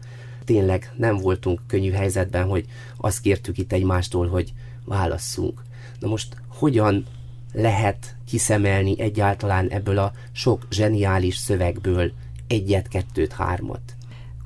Tényleg 0.44 0.92
nem 0.96 1.16
voltunk 1.16 1.60
könnyű 1.66 1.90
helyzetben, 1.90 2.44
hogy 2.44 2.64
azt 2.96 3.20
kértük 3.20 3.58
itt 3.58 3.72
egymástól, 3.72 4.28
hogy 4.28 4.52
válasszunk. 4.84 5.62
Na 6.00 6.08
most 6.08 6.36
hogyan 6.48 7.06
lehet 7.52 8.16
kiszemelni 8.26 9.00
egyáltalán 9.00 9.68
ebből 9.68 9.98
a 9.98 10.12
sok 10.32 10.66
zseniális 10.70 11.36
szövegből 11.36 12.12
egyet, 12.46 12.88
kettőt, 12.88 13.32
hármat? 13.32 13.80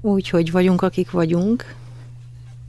Úgy, 0.01 0.29
hogy 0.29 0.51
vagyunk, 0.51 0.83
akik 0.83 1.11
vagyunk, 1.11 1.75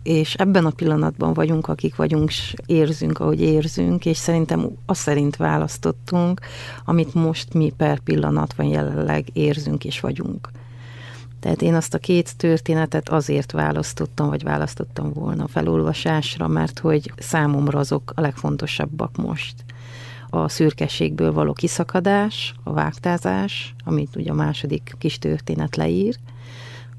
és 0.04 0.34
ebben 0.34 0.66
a 0.66 0.70
pillanatban 0.70 1.34
vagyunk, 1.34 1.68
akik 1.68 1.96
vagyunk, 1.96 2.30
és 2.30 2.54
érzünk, 2.66 3.20
ahogy 3.20 3.42
érzünk, 3.42 4.06
és 4.06 4.18
szerintem 4.18 4.70
azt 4.86 5.02
szerint 5.02 5.36
választottunk, 5.36 6.40
amit 6.86 7.14
most 7.14 7.54
mi 7.54 7.74
per 7.78 8.00
pillanat 8.00 8.54
van 8.54 8.66
jelenleg 8.66 9.26
érzünk 9.34 9.86
és 9.86 10.00
vagyunk. 10.00 10.50
Tehát 11.40 11.62
én 11.62 11.74
azt 11.74 11.94
a 11.94 11.98
két 11.98 12.38
történetet 12.38 13.10
azért 13.10 13.52
választottam, 13.52 14.30
vagy 14.30 14.44
választottam 14.44 15.14
volna 15.14 15.48
felolvasásra, 15.48 16.48
mert 16.48 16.80
hogy 16.80 17.14
számomra 17.18 17.80
azok 17.80 18.12
a 18.16 18.22
legfontosabbak 18.22 19.16
most. 19.16 19.56
A 20.30 20.50
szürkességből 20.50 21.34
való 21.34 21.54
kiszakadás, 21.54 22.54
a 22.64 22.74
vágtázás, 22.74 23.76
amit 23.86 24.16
ugye 24.16 24.32
a 24.32 24.34
második 24.34 24.96
kis 24.98 25.20
történet 25.20 25.76
leír, 25.76 26.18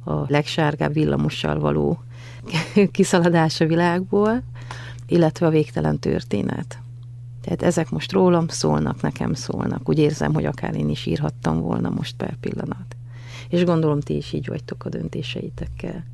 a 0.05 0.13
legsárgább 0.27 0.93
villamossal 0.93 1.59
való 1.59 2.03
kiszaladás 2.93 3.61
a 3.61 3.67
világból, 3.67 4.43
illetve 5.07 5.47
a 5.47 5.51
végtelen 5.51 5.99
történet. 5.99 6.79
Tehát 7.41 7.63
ezek 7.63 7.91
most 7.91 8.13
rólam 8.13 8.49
szólnak, 8.49 9.01
nekem 9.01 9.35
szólnak. 9.35 9.89
Úgy 9.89 9.99
érzem, 9.99 10.35
hogy 10.35 10.45
akár 10.45 10.75
én 10.75 10.89
is 10.89 11.07
írhattam 11.07 11.61
volna 11.61 11.91
most 11.91 12.17
per 12.17 12.37
pillanat. 12.41 12.97
És 13.49 13.65
gondolom, 13.65 14.01
ti 14.01 14.17
is 14.17 14.33
így 14.33 14.47
vagytok 14.47 14.85
a 14.85 14.89
döntéseitekkel. 14.89 16.05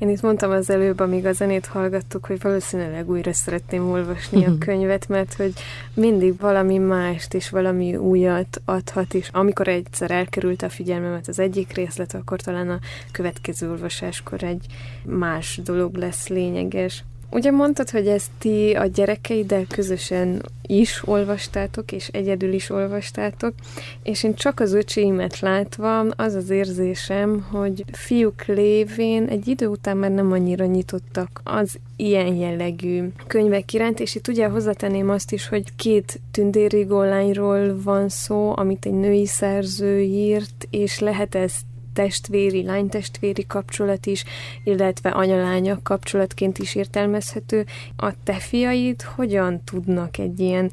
Én 0.00 0.08
itt 0.08 0.22
mondtam 0.22 0.50
az 0.50 0.70
előbb, 0.70 1.00
amíg 1.00 1.26
a 1.26 1.32
zenét 1.32 1.66
hallgattuk, 1.66 2.26
hogy 2.26 2.40
valószínűleg 2.40 3.10
újra 3.10 3.32
szeretném 3.32 3.90
olvasni 3.90 4.44
a 4.44 4.58
könyvet, 4.58 5.08
mert 5.08 5.34
hogy 5.34 5.52
mindig 5.94 6.38
valami 6.38 6.78
mást 6.78 7.34
és 7.34 7.50
valami 7.50 7.96
újat 7.96 8.60
adhat, 8.64 9.14
és 9.14 9.28
amikor 9.32 9.68
egyszer 9.68 10.10
elkerült 10.10 10.62
a 10.62 10.68
figyelmemet 10.68 11.28
az 11.28 11.38
egyik 11.38 11.72
részlet, 11.72 12.14
akkor 12.14 12.40
talán 12.40 12.70
a 12.70 12.78
következő 13.12 13.70
olvasáskor 13.70 14.42
egy 14.42 14.66
más 15.04 15.60
dolog 15.64 15.94
lesz 15.94 16.28
lényeges. 16.28 17.04
Ugye 17.30 17.50
mondtad, 17.50 17.90
hogy 17.90 18.06
ezt 18.08 18.30
ti 18.38 18.72
a 18.72 18.86
gyerekeiddel 18.86 19.64
közösen 19.68 20.42
is 20.66 21.02
olvastátok, 21.08 21.92
és 21.92 22.08
egyedül 22.08 22.52
is 22.52 22.70
olvastátok, 22.70 23.54
és 24.02 24.22
én 24.22 24.34
csak 24.34 24.60
az 24.60 24.72
öcséimet 24.72 25.40
látva 25.40 26.00
az 26.00 26.34
az 26.34 26.50
érzésem, 26.50 27.46
hogy 27.50 27.84
fiúk 27.92 28.44
lévén 28.44 29.26
egy 29.26 29.48
idő 29.48 29.66
után 29.66 29.96
már 29.96 30.10
nem 30.10 30.32
annyira 30.32 30.64
nyitottak 30.64 31.40
az 31.44 31.78
ilyen 31.96 32.34
jellegű 32.34 33.04
könyvek 33.26 33.72
iránt, 33.72 34.00
és 34.00 34.14
itt 34.14 34.28
ugye 34.28 34.48
hozzátenném 34.48 35.10
azt 35.10 35.32
is, 35.32 35.48
hogy 35.48 35.64
két 35.76 36.20
tündérigolányról 36.30 37.80
van 37.82 38.08
szó, 38.08 38.56
amit 38.56 38.86
egy 38.86 38.92
női 38.92 39.26
szerző 39.26 40.00
írt, 40.00 40.66
és 40.70 40.98
lehet 40.98 41.34
ez 41.34 41.52
testvéri, 41.92 42.62
lánytestvéri 42.62 43.46
kapcsolat 43.46 44.06
is, 44.06 44.24
illetve 44.64 45.10
anyalánya 45.10 45.80
kapcsolatként 45.82 46.58
is 46.58 46.74
értelmezhető. 46.74 47.66
A 47.96 48.12
te 48.22 48.34
fiaid 48.34 49.02
hogyan 49.02 49.64
tudnak 49.64 50.18
egy 50.18 50.40
ilyen 50.40 50.70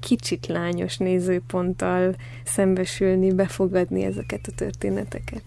kicsit 0.00 0.46
lányos 0.46 0.96
nézőponttal 0.96 2.14
szembesülni, 2.44 3.32
befogadni 3.32 4.02
ezeket 4.02 4.46
a 4.46 4.52
történeteket? 4.54 5.42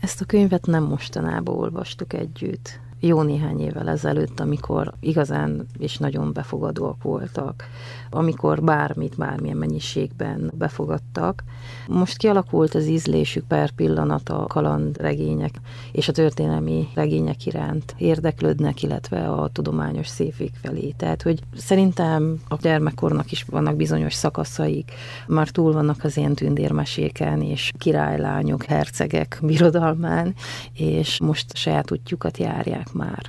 Ezt 0.00 0.20
a 0.20 0.24
könyvet 0.24 0.66
nem 0.66 0.82
mostanában 0.84 1.56
olvastuk 1.56 2.12
együtt 2.12 2.80
jó 3.06 3.22
néhány 3.22 3.60
évvel 3.60 3.88
ezelőtt, 3.88 4.40
amikor 4.40 4.92
igazán 5.00 5.66
és 5.78 5.98
nagyon 5.98 6.32
befogadóak 6.32 7.02
voltak, 7.02 7.68
amikor 8.10 8.62
bármit, 8.62 9.16
bármilyen 9.16 9.56
mennyiségben 9.56 10.52
befogadtak. 10.54 11.44
Most 11.88 12.16
kialakult 12.16 12.74
az 12.74 12.86
ízlésük 12.86 13.44
per 13.46 13.70
pillanat 13.70 14.28
a 14.28 14.46
kalandregények 14.48 15.54
és 15.92 16.08
a 16.08 16.12
történelmi 16.12 16.88
regények 16.94 17.46
iránt 17.46 17.94
érdeklődnek, 17.98 18.82
illetve 18.82 19.28
a 19.28 19.48
tudományos 19.48 20.08
szépvég 20.08 20.52
felé. 20.62 20.94
Tehát, 20.96 21.22
hogy 21.22 21.40
szerintem 21.56 22.40
a 22.48 22.56
gyermekkornak 22.60 23.32
is 23.32 23.44
vannak 23.50 23.76
bizonyos 23.76 24.14
szakaszaik, 24.14 24.92
már 25.26 25.48
túl 25.48 25.72
vannak 25.72 26.04
az 26.04 26.16
ilyen 26.16 26.34
tündérmeséken, 26.34 27.42
és 27.42 27.72
királylányok, 27.78 28.64
hercegek 28.64 29.38
birodalmán, 29.42 30.34
és 30.72 31.20
most 31.20 31.56
saját 31.56 31.90
útjukat 31.90 32.38
járják 32.38 32.92
már. 32.94 33.22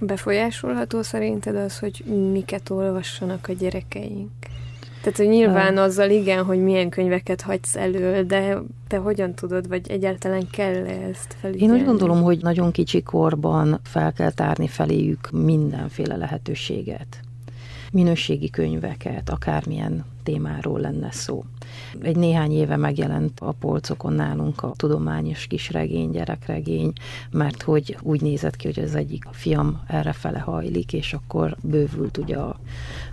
Befolyásolható 0.00 1.02
szerinted 1.02 1.56
az, 1.56 1.78
hogy 1.78 2.04
miket 2.32 2.70
olvassanak 2.70 3.48
a 3.48 3.52
gyerekeink? 3.52 4.30
Tehát, 5.00 5.18
hogy 5.18 5.28
nyilván 5.28 5.78
azzal 5.78 6.10
igen, 6.10 6.44
hogy 6.44 6.62
milyen 6.62 6.88
könyveket 6.88 7.40
hagysz 7.40 7.76
elő, 7.76 8.22
de 8.22 8.58
te 8.88 8.96
hogyan 8.96 9.34
tudod, 9.34 9.68
vagy 9.68 9.90
egyáltalán 9.90 10.46
kell 10.50 10.86
-e 10.86 11.08
ezt 11.08 11.36
felügyelni? 11.40 11.74
Én 11.74 11.80
úgy 11.80 11.86
gondolom, 11.86 12.22
hogy 12.22 12.38
nagyon 12.42 12.70
kicsi 12.70 13.02
korban 13.02 13.80
fel 13.82 14.12
kell 14.12 14.30
tárni 14.30 14.66
feléjük 14.66 15.30
mindenféle 15.30 16.16
lehetőséget. 16.16 17.20
Minőségi 17.92 18.50
könyveket, 18.50 19.30
akármilyen 19.30 20.04
témáról 20.30 20.80
lenne 20.80 21.10
szó. 21.12 21.44
Egy 22.02 22.16
néhány 22.16 22.52
éve 22.52 22.76
megjelent 22.76 23.40
a 23.40 23.52
polcokon 23.52 24.12
nálunk 24.12 24.62
a 24.62 24.72
tudományos 24.76 25.46
kisregény, 25.46 26.10
gyerekregény, 26.10 26.92
mert 27.30 27.62
hogy 27.62 27.96
úgy 28.02 28.20
nézett 28.20 28.56
ki, 28.56 28.66
hogy 28.66 28.84
az 28.84 28.94
egyik 28.94 29.24
fiam 29.30 29.80
erre 29.86 30.12
fele 30.12 30.38
hajlik, 30.38 30.92
és 30.92 31.12
akkor 31.12 31.56
bővült 31.62 32.16
ugye 32.18 32.36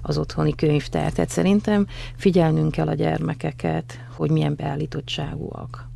az 0.02 0.18
otthoni 0.18 0.56
könyvtár. 0.56 1.12
Tehát 1.12 1.30
szerintem 1.30 1.88
figyelnünk 2.16 2.72
kell 2.72 2.88
a 2.88 2.94
gyermekeket, 2.94 4.00
hogy 4.16 4.32
milyen 4.32 4.56
beállítottságúak. 4.56 5.90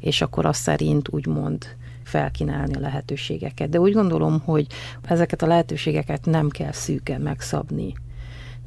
És 0.00 0.20
akkor 0.20 0.46
azt 0.46 0.62
szerint 0.62 1.08
úgymond 1.08 1.66
felkínálni 2.02 2.74
a 2.74 2.80
lehetőségeket. 2.80 3.68
De 3.68 3.80
úgy 3.80 3.92
gondolom, 3.92 4.40
hogy 4.44 4.66
ezeket 5.02 5.42
a 5.42 5.46
lehetőségeket 5.46 6.24
nem 6.24 6.48
kell 6.48 6.72
szűken 6.72 7.20
megszabni 7.20 7.94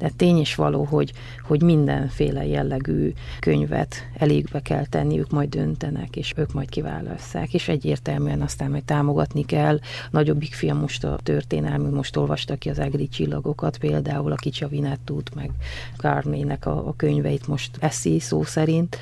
de 0.00 0.10
tény 0.16 0.38
is 0.38 0.54
való, 0.54 0.84
hogy, 0.84 1.12
hogy 1.46 1.62
mindenféle 1.62 2.46
jellegű 2.46 3.12
könyvet 3.40 4.08
elégbe 4.18 4.60
kell 4.60 4.86
tenni, 4.86 5.18
ők 5.18 5.30
majd 5.30 5.48
döntenek, 5.48 6.16
és 6.16 6.32
ők 6.36 6.52
majd 6.52 6.68
kiválasszák, 6.68 7.54
és 7.54 7.68
egyértelműen 7.68 8.42
aztán 8.42 8.70
majd 8.70 8.84
támogatni 8.84 9.44
kell. 9.44 9.78
Nagyobbik 10.10 10.54
fiam 10.54 10.78
most 10.78 11.04
a 11.04 11.18
történelmű, 11.22 11.88
most 11.88 12.16
olvasta 12.16 12.56
ki 12.56 12.70
az 12.70 12.78
egri 12.78 13.08
csillagokat, 13.08 13.78
például 13.78 14.32
a 14.32 14.36
Kicsi 14.36 14.64
Vinettút, 14.68 15.34
meg 15.34 15.50
Carmének 15.96 16.66
a, 16.66 16.88
a 16.88 16.94
könyveit 16.96 17.46
most 17.46 17.76
eszi 17.80 18.18
szó 18.18 18.42
szerint, 18.42 18.98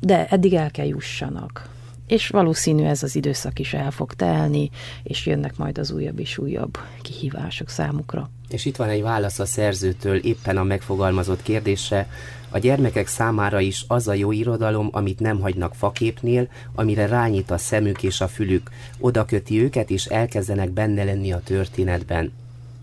de 0.00 0.26
eddig 0.26 0.54
el 0.54 0.70
kell 0.70 0.86
jussanak 0.86 1.75
és 2.06 2.28
valószínű 2.28 2.84
ez 2.84 3.02
az 3.02 3.16
időszak 3.16 3.58
is 3.58 3.72
el 3.72 3.90
fog 3.90 4.14
telni, 4.14 4.70
és 5.02 5.26
jönnek 5.26 5.56
majd 5.56 5.78
az 5.78 5.90
újabb 5.90 6.18
és 6.18 6.38
újabb 6.38 6.78
kihívások 7.02 7.68
számukra. 7.68 8.30
És 8.48 8.64
itt 8.64 8.76
van 8.76 8.88
egy 8.88 9.02
válasz 9.02 9.38
a 9.38 9.46
szerzőtől 9.46 10.16
éppen 10.16 10.56
a 10.56 10.62
megfogalmazott 10.62 11.42
kérdésre. 11.42 12.08
A 12.50 12.58
gyermekek 12.58 13.06
számára 13.06 13.60
is 13.60 13.84
az 13.88 14.08
a 14.08 14.14
jó 14.14 14.32
irodalom, 14.32 14.88
amit 14.92 15.20
nem 15.20 15.40
hagynak 15.40 15.74
faképnél, 15.74 16.48
amire 16.74 17.06
rányít 17.06 17.50
a 17.50 17.58
szemük 17.58 18.02
és 18.02 18.20
a 18.20 18.28
fülük. 18.28 18.70
Oda 18.98 19.24
köti 19.24 19.62
őket, 19.62 19.90
és 19.90 20.04
elkezdenek 20.04 20.70
benne 20.70 21.04
lenni 21.04 21.32
a 21.32 21.40
történetben. 21.44 22.32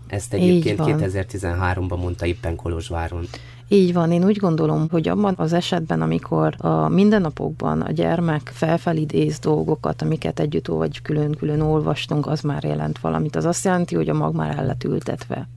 Ezt 0.06 0.32
egyébként 0.32 0.78
2013-ban 0.82 2.00
mondta 2.00 2.26
éppen 2.26 2.56
Kolozsváron. 2.56 3.28
Így 3.68 3.92
van, 3.92 4.12
én 4.12 4.24
úgy 4.24 4.36
gondolom, 4.36 4.88
hogy 4.90 5.08
abban 5.08 5.34
az 5.36 5.52
esetben, 5.52 6.02
amikor 6.02 6.54
a 6.58 6.88
mindennapokban 6.88 7.80
a 7.80 7.90
gyermek 7.90 8.50
felfelidéz 8.54 9.38
dolgokat, 9.38 10.02
amiket 10.02 10.40
együtt 10.40 10.66
vagy 10.66 11.02
külön-külön 11.02 11.60
olvastunk, 11.60 12.26
az 12.26 12.40
már 12.40 12.64
jelent 12.64 12.98
valamit. 12.98 13.36
Az 13.36 13.44
azt 13.44 13.64
jelenti, 13.64 13.94
hogy 13.94 14.08
a 14.08 14.14
mag 14.14 14.34
már 14.34 14.58
el 14.58 14.66
lett 14.66 14.84
ültetve 14.84 15.48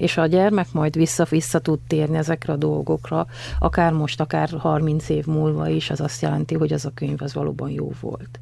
és 0.00 0.16
a 0.16 0.26
gyermek 0.26 0.72
majd 0.72 0.96
vissza-vissza 0.96 1.58
tud 1.58 1.78
térni 1.86 2.16
ezekre 2.16 2.52
a 2.52 2.56
dolgokra, 2.56 3.26
akár 3.58 3.92
most, 3.92 4.20
akár 4.20 4.50
30 4.58 5.08
év 5.08 5.26
múlva 5.26 5.68
is, 5.68 5.90
az 5.90 6.00
azt 6.00 6.22
jelenti, 6.22 6.54
hogy 6.54 6.72
az 6.72 6.84
a 6.84 6.90
könyv 6.94 7.22
az 7.22 7.34
valóban 7.34 7.70
jó 7.70 7.92
volt. 8.00 8.40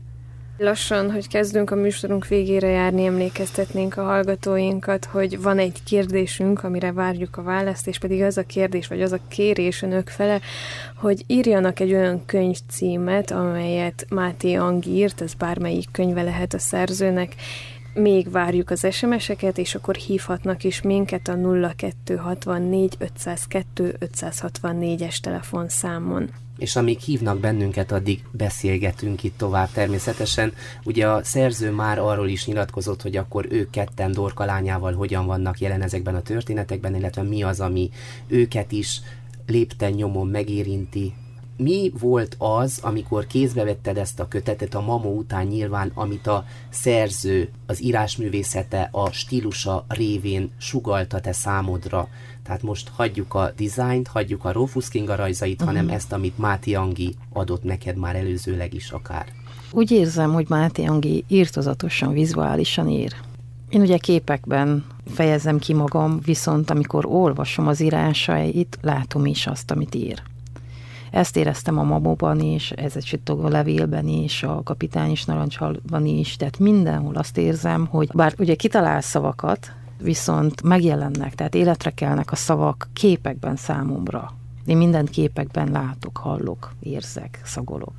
Lassan, 0.60 1.12
hogy 1.12 1.28
kezdünk 1.28 1.70
a 1.70 1.74
műsorunk 1.74 2.26
végére 2.26 2.68
járni, 2.68 3.04
emlékeztetnénk 3.04 3.96
a 3.96 4.02
hallgatóinkat, 4.02 5.04
hogy 5.04 5.42
van 5.42 5.58
egy 5.58 5.82
kérdésünk, 5.84 6.64
amire 6.64 6.92
várjuk 6.92 7.36
a 7.36 7.42
választ, 7.42 7.86
és 7.86 7.98
pedig 7.98 8.22
az 8.22 8.36
a 8.36 8.46
kérdés, 8.46 8.86
vagy 8.86 9.02
az 9.02 9.12
a 9.12 9.18
kérés 9.28 9.82
önök 9.82 10.08
fele, 10.08 10.40
hogy 10.96 11.24
írjanak 11.26 11.80
egy 11.80 11.92
olyan 11.92 12.24
könyvcímet, 12.24 13.30
amelyet 13.30 14.06
Máté 14.08 14.54
Angi 14.54 14.90
írt, 14.90 15.20
ez 15.20 15.34
bármelyik 15.34 15.88
könyve 15.92 16.22
lehet 16.22 16.54
a 16.54 16.58
szerzőnek, 16.58 17.34
még 17.98 18.30
várjuk 18.30 18.70
az 18.70 18.86
SMS-eket, 18.90 19.58
és 19.58 19.74
akkor 19.74 19.94
hívhatnak 19.94 20.64
is 20.64 20.82
minket 20.82 21.28
a 21.28 21.34
0264 21.34 22.96
502 22.98 23.96
564-es 24.00 25.16
telefonszámon 25.20 26.30
és 26.58 26.76
amíg 26.76 26.98
hívnak 26.98 27.38
bennünket, 27.38 27.92
addig 27.92 28.22
beszélgetünk 28.30 29.22
itt 29.22 29.38
tovább 29.38 29.70
természetesen. 29.70 30.52
Ugye 30.84 31.08
a 31.08 31.24
szerző 31.24 31.70
már 31.70 31.98
arról 31.98 32.28
is 32.28 32.46
nyilatkozott, 32.46 33.02
hogy 33.02 33.16
akkor 33.16 33.46
ők 33.50 33.70
ketten 33.70 34.12
Dorka 34.12 34.44
lányával 34.44 34.92
hogyan 34.92 35.26
vannak 35.26 35.60
jelen 35.60 35.82
ezekben 35.82 36.14
a 36.14 36.22
történetekben, 36.22 36.94
illetve 36.94 37.22
mi 37.22 37.42
az, 37.42 37.60
ami 37.60 37.90
őket 38.26 38.72
is 38.72 39.00
lépten 39.46 39.92
nyomon 39.92 40.26
megérinti. 40.26 41.14
Mi 41.62 41.92
volt 42.00 42.36
az, 42.38 42.78
amikor 42.82 43.26
kézbe 43.26 43.64
vetted 43.64 43.98
ezt 43.98 44.20
a 44.20 44.28
kötetet 44.28 44.74
a 44.74 44.80
Mamó 44.80 45.16
után 45.16 45.46
nyilván, 45.46 45.90
amit 45.94 46.26
a 46.26 46.44
szerző, 46.70 47.50
az 47.66 47.82
írásművészete, 47.82 48.88
a 48.92 49.10
stílusa 49.10 49.84
révén 49.88 50.50
sugalta 50.58 51.20
te 51.20 51.32
számodra? 51.32 52.08
Tehát 52.42 52.62
most 52.62 52.90
hagyjuk 52.94 53.34
a 53.34 53.52
dizájnt, 53.56 54.08
hagyjuk 54.08 54.44
a 54.44 54.52
Rufus 54.52 54.88
Kinga 54.88 55.14
rajzait, 55.14 55.54
uh-huh. 55.54 55.68
hanem 55.68 55.84
mhm. 55.84 55.94
ezt, 55.94 56.12
amit 56.12 56.38
Máti 56.38 56.74
Angi 56.74 57.14
adott 57.32 57.62
neked 57.62 57.96
már 57.96 58.16
előzőleg 58.16 58.74
is 58.74 58.90
akár. 58.90 59.26
Úgy 59.70 59.90
érzem, 59.90 60.32
hogy 60.32 60.46
Máté 60.48 60.84
Angi 60.84 61.24
írtozatosan, 61.28 62.12
vizuálisan 62.12 62.88
ír. 62.88 63.14
Én 63.68 63.80
ugye 63.80 63.96
képekben 63.96 64.84
fejezem 65.06 65.58
ki 65.58 65.74
magam, 65.74 66.20
viszont 66.24 66.70
amikor 66.70 67.06
olvasom 67.06 67.66
az 67.66 67.80
írásait, 67.80 68.78
látom 68.80 69.26
is 69.26 69.46
azt, 69.46 69.70
amit 69.70 69.94
ír. 69.94 70.22
Ezt 71.10 71.36
éreztem 71.36 71.78
a 71.78 71.82
mamóban 71.82 72.40
is, 72.40 72.70
ez 72.70 72.96
egy 72.96 73.04
sütogó 73.04 73.48
levélben 73.48 74.08
is, 74.08 74.42
a 74.42 74.62
kapitány 74.64 75.10
is 75.10 75.24
narancsalban 75.24 76.06
is, 76.06 76.36
tehát 76.36 76.58
mindenhol 76.58 77.14
azt 77.14 77.38
érzem, 77.38 77.86
hogy 77.86 78.10
bár 78.14 78.34
ugye 78.38 78.54
kitalál 78.54 79.00
szavakat, 79.00 79.72
viszont 80.02 80.62
megjelennek, 80.62 81.34
tehát 81.34 81.54
életre 81.54 81.90
kelnek 81.90 82.32
a 82.32 82.36
szavak 82.36 82.88
képekben 82.92 83.56
számomra. 83.56 84.32
Én 84.66 84.76
mindent 84.76 85.10
képekben 85.10 85.70
látok, 85.70 86.16
hallok, 86.16 86.72
érzek, 86.80 87.40
szagolok. 87.44 87.94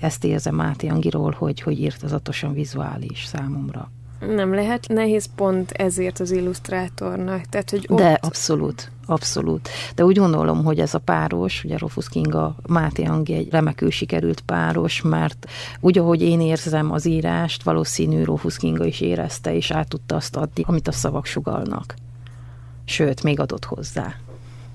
Ezt 0.00 0.24
érzem 0.24 0.54
Máté 0.54 0.88
Angiról, 0.88 1.34
hogy, 1.38 1.60
hogy 1.60 1.80
írtozatosan 1.80 2.52
vizuális 2.52 3.24
számomra. 3.24 3.90
Nem 4.18 4.54
lehet 4.54 4.88
nehéz 4.88 5.28
pont 5.36 5.70
ezért 5.70 6.20
az 6.20 6.30
illusztrátornak. 6.30 7.44
Tehát, 7.44 7.70
hogy 7.70 7.86
ott... 7.88 7.98
De 7.98 8.18
abszolút, 8.22 8.90
abszolút. 9.06 9.68
De 9.94 10.04
úgy 10.04 10.18
gondolom, 10.18 10.64
hogy 10.64 10.78
ez 10.80 10.94
a 10.94 10.98
páros, 10.98 11.64
ugye 11.64 11.78
Rufus 11.78 12.08
Kinga, 12.08 12.56
Máté 12.66 13.04
Angi 13.04 13.34
egy 13.34 13.50
remekül 13.50 13.90
sikerült 13.90 14.40
páros, 14.40 15.02
mert 15.02 15.46
úgy, 15.80 15.98
ahogy 15.98 16.22
én 16.22 16.40
érzem 16.40 16.92
az 16.92 17.06
írást, 17.06 17.62
valószínű 17.62 18.22
Rufus 18.22 18.56
Kinga 18.56 18.84
is 18.84 19.00
érezte, 19.00 19.54
és 19.54 19.70
át 19.70 19.88
tudta 19.88 20.16
azt 20.16 20.36
adni, 20.36 20.62
amit 20.66 20.88
a 20.88 20.92
szavak 20.92 21.26
sugalnak. 21.26 21.94
Sőt, 22.84 23.22
még 23.22 23.40
adott 23.40 23.64
hozzá. 23.64 24.14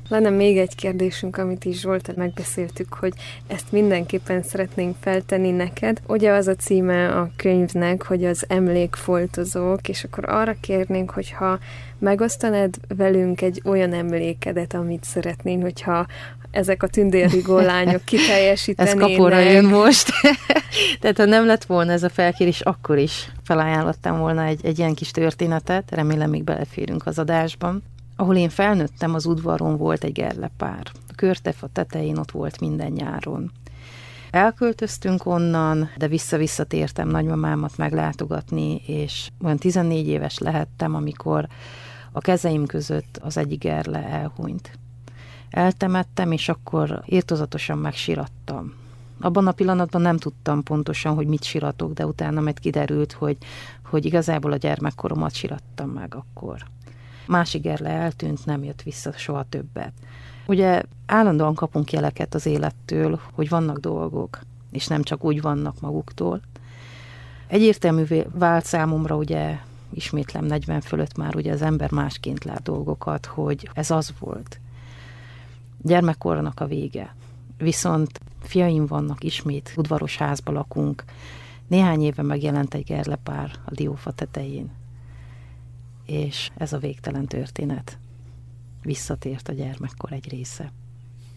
Lenne 0.10 0.30
még 0.30 0.58
egy 0.58 0.76
kérdésünk, 0.76 1.38
amit 1.38 1.66
is 1.66 1.80
Zsoltal 1.80 2.16
megbeszéltük, 2.18 2.94
hogy 2.94 3.14
ezt 3.48 3.72
mindenképpen 3.72 4.44
szeretnénk 4.44 4.96
feltenni 5.00 5.52
neked. 5.52 6.02
Ugye 6.08 6.32
az 6.32 6.48
a 6.48 6.56
címe 6.56 7.08
a 7.08 7.30
könyvnek, 7.36 8.06
hogy 8.06 8.26
az 8.26 8.46
emlékfoltozók, 8.48 9.90
és 9.90 10.04
akkor 10.04 10.30
arra 10.30 10.56
kérnénk, 10.62 11.10
hogyha 11.10 11.60
megosztanád 12.00 12.76
velünk 12.88 13.42
egy 13.42 13.62
olyan 13.66 13.94
emlékedet, 13.94 14.74
amit 14.74 15.04
szeretnénk, 15.04 15.62
hogyha 15.62 16.06
ezek 16.52 16.84
a 16.84 16.88
tündérigó 16.88 17.60
lányok 17.60 18.06
kiteljesítenének. 18.14 19.02
Ez 19.02 19.10
kapóra 19.10 19.40
jön 19.40 19.66
most. 19.66 20.10
Tehát 21.02 21.18
ha 21.18 21.26
nem 21.26 21.46
lett 21.46 21.64
volna 21.64 21.92
ez 21.92 22.04
a 22.04 22.10
felkérés, 22.10 22.62
akkor 22.62 22.98
is 22.98 23.32
felajánlottam 23.44 24.18
volna 24.18 24.44
egy, 24.44 24.66
egy 24.66 24.80
ilyen 24.80 24.94
kis 24.94 25.12
történetet, 25.12 25.92
remélem 25.92 26.30
még 26.30 26.44
beleférünk 26.44 27.06
az 27.06 27.20
adásban. 27.20 27.84
Ahol 28.16 28.36
én 28.36 28.50
felnőttem, 28.50 29.14
az 29.14 29.26
udvaron 29.26 29.78
volt 29.78 30.04
egy 30.04 30.12
gerlepár. 30.12 30.92
A 31.10 31.14
körtef 31.16 31.64
a 31.64 31.70
tetején 31.74 32.18
ott 32.18 32.32
volt 32.32 32.60
minden 32.60 32.92
nyáron. 32.92 33.52
Elköltöztünk 34.32 35.26
onnan, 35.26 35.90
de 35.98 36.08
vissza-visszatértem 36.08 37.08
nagymamámat 37.08 37.78
meglátogatni, 37.78 38.76
és 38.76 39.30
olyan 39.44 39.58
14 39.58 40.08
éves 40.08 40.38
lehettem, 40.38 40.96
amikor 40.96 41.48
a 42.12 42.20
kezeim 42.20 42.66
között 42.66 43.20
az 43.22 43.38
egyik 43.38 43.60
gerle 43.60 44.04
elhunyt. 44.08 44.78
Eltemettem, 45.50 46.32
és 46.32 46.50
akkor 46.50 47.04
írtozatosan 47.06 47.78
megsirattam. 47.78 48.74
Abban 49.20 49.48
a 49.48 49.52
pillanatban 49.52 50.02
nem 50.02 50.18
tudtam 50.18 50.64
pontosan, 50.64 51.16
hogy 51.16 51.28
mit 51.28 51.44
siratok, 51.44 51.94
de 51.94 52.06
utána 52.06 52.42
majd 52.42 52.60
kiderült, 52.60 53.12
hogy, 53.12 53.38
hogy 53.86 54.06
igazából 54.06 54.52
a 54.52 54.58
gyermekkoromat 54.58 55.34
sirattam 55.34 55.90
meg 55.90 56.16
akkor. 56.16 56.66
Másik 57.28 57.62
gerle 57.62 57.90
eltűnt, 57.90 58.46
nem 58.46 58.64
jött 58.64 58.82
vissza 58.82 59.12
soha 59.12 59.46
többet. 59.50 59.94
Ugye 60.46 60.84
állandóan 61.06 61.56
kapunk 61.56 61.92
jeleket 61.92 62.34
az 62.34 62.46
élettől, 62.46 63.20
hogy 63.32 63.50
vannak 63.50 63.78
dolgok, 63.78 64.40
és 64.72 64.88
nem 64.88 65.04
csak 65.04 65.24
úgy 65.24 65.42
vannak 65.42 65.80
maguktól. 65.82 66.42
Egyértelművé 67.48 68.26
vált 68.32 68.66
számomra, 68.66 69.16
ugye 69.16 69.60
ismétlem 69.94 70.46
40 70.46 70.82
fölött 70.82 71.18
már 71.18 71.36
ugye 71.36 71.52
az 71.52 71.62
ember 71.62 71.92
másként 71.92 72.44
lát 72.44 72.62
dolgokat, 72.62 73.26
hogy 73.26 73.70
ez 73.74 73.92
az 73.92 74.14
volt. 74.20 74.60
Gyermekkornak 75.82 76.60
a 76.60 76.68
vége. 76.68 77.16
Viszont 77.58 78.20
fiaim 78.42 78.86
vannak 78.86 79.24
ismét, 79.24 79.74
udvaros 79.76 80.18
házba 80.18 80.52
lakunk. 80.52 81.04
Néhány 81.68 82.02
éve 82.02 82.22
megjelent 82.22 82.74
egy 82.74 82.84
gerlepár 82.84 83.52
a 83.66 83.72
diófa 83.72 84.12
tetején. 84.12 84.72
És 86.06 86.52
ez 86.58 86.74
a 86.74 86.78
végtelen 86.78 87.26
történet. 87.26 87.98
Visszatért 88.82 89.50
a 89.50 89.54
gyermekkor 89.54 90.12
egy 90.12 90.30
része. 90.30 90.72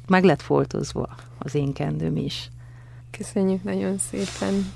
Meg 0.06 0.24
lett 0.24 0.42
foltozva 0.42 1.14
az 1.38 1.54
én 1.54 1.72
kendőm 1.72 2.16
is. 2.16 2.50
Köszönjük 3.10 3.62
nagyon 3.62 3.98
szépen. 3.98 4.72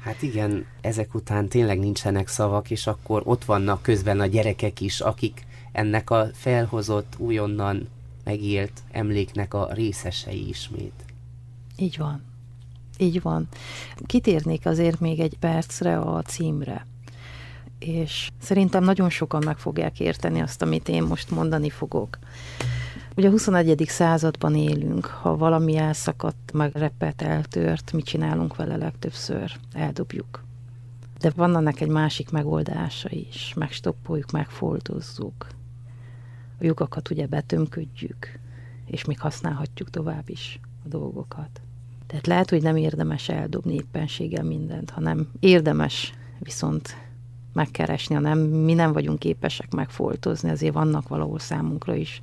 Hát 0.00 0.22
igen, 0.22 0.66
ezek 0.80 1.14
után 1.14 1.48
tényleg 1.48 1.78
nincsenek 1.78 2.28
szavak, 2.28 2.70
és 2.70 2.86
akkor 2.86 3.22
ott 3.24 3.44
vannak 3.44 3.82
közben 3.82 4.20
a 4.20 4.26
gyerekek 4.26 4.80
is, 4.80 5.00
akik 5.00 5.46
ennek 5.72 6.10
a 6.10 6.26
felhozott, 6.32 7.14
újonnan 7.18 7.88
megélt 8.24 8.82
emléknek 8.90 9.54
a 9.54 9.72
részesei 9.72 10.48
ismét. 10.48 11.04
Így 11.76 11.96
van. 11.96 12.22
Így 12.98 13.22
van. 13.22 13.48
Kitérnék 14.06 14.66
azért 14.66 15.00
még 15.00 15.20
egy 15.20 15.36
percre 15.38 15.98
a 15.98 16.22
címre. 16.22 16.86
És 17.78 18.30
szerintem 18.40 18.84
nagyon 18.84 19.10
sokan 19.10 19.42
meg 19.44 19.58
fogják 19.58 20.00
érteni 20.00 20.40
azt, 20.40 20.62
amit 20.62 20.88
én 20.88 21.02
most 21.02 21.30
mondani 21.30 21.70
fogok. 21.70 22.18
Ugye 23.16 23.28
a 23.28 23.30
21. 23.30 23.84
században 23.88 24.54
élünk, 24.54 25.06
ha 25.06 25.36
valami 25.36 25.76
elszakadt, 25.76 26.52
meg 26.52 26.74
repet, 26.74 27.22
eltört, 27.22 27.92
mit 27.92 28.04
csinálunk 28.04 28.56
vele 28.56 28.76
legtöbbször? 28.76 29.52
Eldobjuk. 29.72 30.44
De 31.18 31.32
van 31.36 31.56
ennek 31.56 31.80
egy 31.80 31.88
másik 31.88 32.30
megoldása 32.30 33.08
is. 33.10 33.52
Megstoppoljuk, 33.56 34.30
megfoltozzuk. 34.30 35.46
A 36.58 36.64
lyukakat 36.64 37.10
ugye 37.10 37.26
betömködjük, 37.26 38.38
és 38.86 39.04
még 39.04 39.20
használhatjuk 39.20 39.90
tovább 39.90 40.28
is 40.28 40.60
a 40.84 40.88
dolgokat. 40.88 41.60
Tehát 42.06 42.26
lehet, 42.26 42.50
hogy 42.50 42.62
nem 42.62 42.76
érdemes 42.76 43.28
eldobni 43.28 43.74
éppenséggel 43.74 44.44
mindent, 44.44 44.90
hanem 44.90 45.28
érdemes 45.40 46.14
viszont 46.38 46.96
megkeresni, 47.56 48.14
hanem 48.14 48.38
mi 48.38 48.74
nem 48.74 48.92
vagyunk 48.92 49.18
képesek 49.18 49.72
megfoltozni, 49.72 50.50
ezért 50.50 50.74
vannak 50.74 51.08
valahol 51.08 51.38
számunkra 51.38 51.94
is 51.94 52.20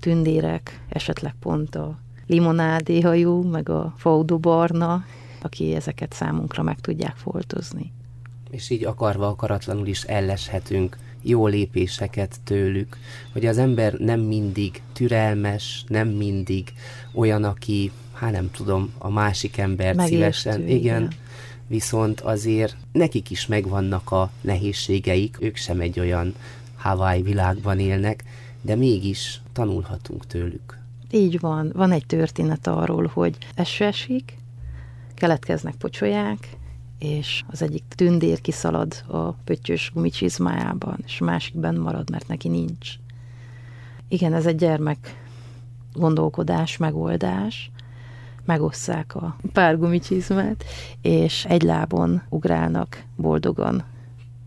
tündérek, 0.00 0.80
esetleg 0.88 1.34
pont 1.40 1.74
a 1.74 1.98
limonádéhajú, 2.26 3.42
meg 3.42 3.68
a 3.68 3.94
faudobarna, 3.96 5.04
aki 5.42 5.74
ezeket 5.74 6.12
számunkra 6.12 6.62
meg 6.62 6.80
tudják 6.80 7.16
foltozni. 7.16 7.92
És 8.50 8.70
így 8.70 8.84
akarva 8.84 9.28
akaratlanul 9.28 9.86
is 9.86 10.02
elleshetünk 10.02 10.96
jó 11.22 11.46
lépéseket 11.46 12.36
tőlük, 12.44 12.96
hogy 13.32 13.46
az 13.46 13.58
ember 13.58 13.92
nem 13.92 14.20
mindig 14.20 14.82
türelmes, 14.92 15.84
nem 15.88 16.08
mindig 16.08 16.72
olyan, 17.12 17.44
aki, 17.44 17.90
hát 18.12 18.32
nem 18.32 18.50
tudom, 18.50 18.92
a 18.98 19.10
másik 19.10 19.58
ember 19.58 19.96
szívesen, 19.98 20.60
igen, 20.60 20.76
igen, 20.76 21.12
viszont 21.66 22.20
azért 22.20 22.76
nekik 22.92 23.30
is 23.30 23.46
megvannak 23.46 24.10
a 24.10 24.30
nehézségeik, 24.40 25.36
ők 25.40 25.56
sem 25.56 25.80
egy 25.80 26.00
olyan 26.00 26.34
Hawaii 26.76 27.22
világban 27.22 27.78
élnek, 27.78 28.24
de 28.60 28.74
mégis 28.74 29.40
tanulhatunk 29.52 30.26
tőlük. 30.26 30.78
Így 31.10 31.40
van. 31.40 31.70
Van 31.74 31.92
egy 31.92 32.06
történet 32.06 32.66
arról, 32.66 33.10
hogy 33.12 33.36
eső 33.54 33.84
esik, 33.84 34.38
keletkeznek 35.14 35.74
pocsolyák, 35.74 36.56
és 36.98 37.42
az 37.46 37.62
egyik 37.62 37.84
tündér 37.88 38.40
kiszalad 38.40 39.02
a 39.06 39.30
pöttyös 39.30 39.90
gumicsizmájában, 39.94 40.98
és 41.06 41.20
a 41.20 41.24
másik 41.24 41.56
benn 41.56 41.78
marad, 41.78 42.10
mert 42.10 42.28
neki 42.28 42.48
nincs. 42.48 42.92
Igen, 44.08 44.34
ez 44.34 44.46
egy 44.46 44.56
gyermek 44.56 45.22
gondolkodás, 45.92 46.76
megoldás, 46.76 47.70
megosszák 48.44 49.14
a 49.14 49.36
pár 49.52 49.78
gumicsizmát, 49.78 50.64
és 51.02 51.44
egy 51.44 51.62
lábon 51.62 52.22
ugrálnak 52.28 53.04
boldogan. 53.16 53.84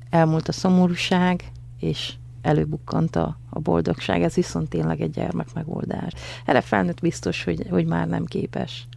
Elmúlt 0.10 0.48
a 0.48 0.52
szomorúság, 0.52 1.44
és 1.80 2.14
előbukkant 2.42 3.16
a, 3.16 3.38
a 3.50 3.60
boldogság, 3.60 4.24
ez 4.24 4.34
viszont 4.34 4.70
tényleg 4.70 5.02
egy 5.02 5.12
gyermek 5.12 5.54
megoldás. 5.54 6.14
Erre 6.46 6.62
felnőtt 6.62 7.00
biztos, 7.00 7.44
hogy, 7.44 7.66
hogy 7.70 7.86
már 7.86 8.08
nem 8.08 8.26
képes. 8.26 8.88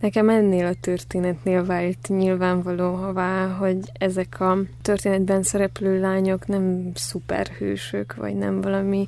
Nekem 0.00 0.28
ennél 0.28 0.66
a 0.66 0.74
történetnél 0.80 1.64
vált 1.64 2.08
nyilvánvalóvá, 2.08 3.46
hogy 3.46 3.78
ezek 3.92 4.40
a 4.40 4.58
történetben 4.82 5.42
szereplő 5.42 6.00
lányok 6.00 6.46
nem 6.46 6.90
szuperhősök, 6.94 8.14
vagy 8.14 8.34
nem 8.34 8.60
valami 8.60 9.06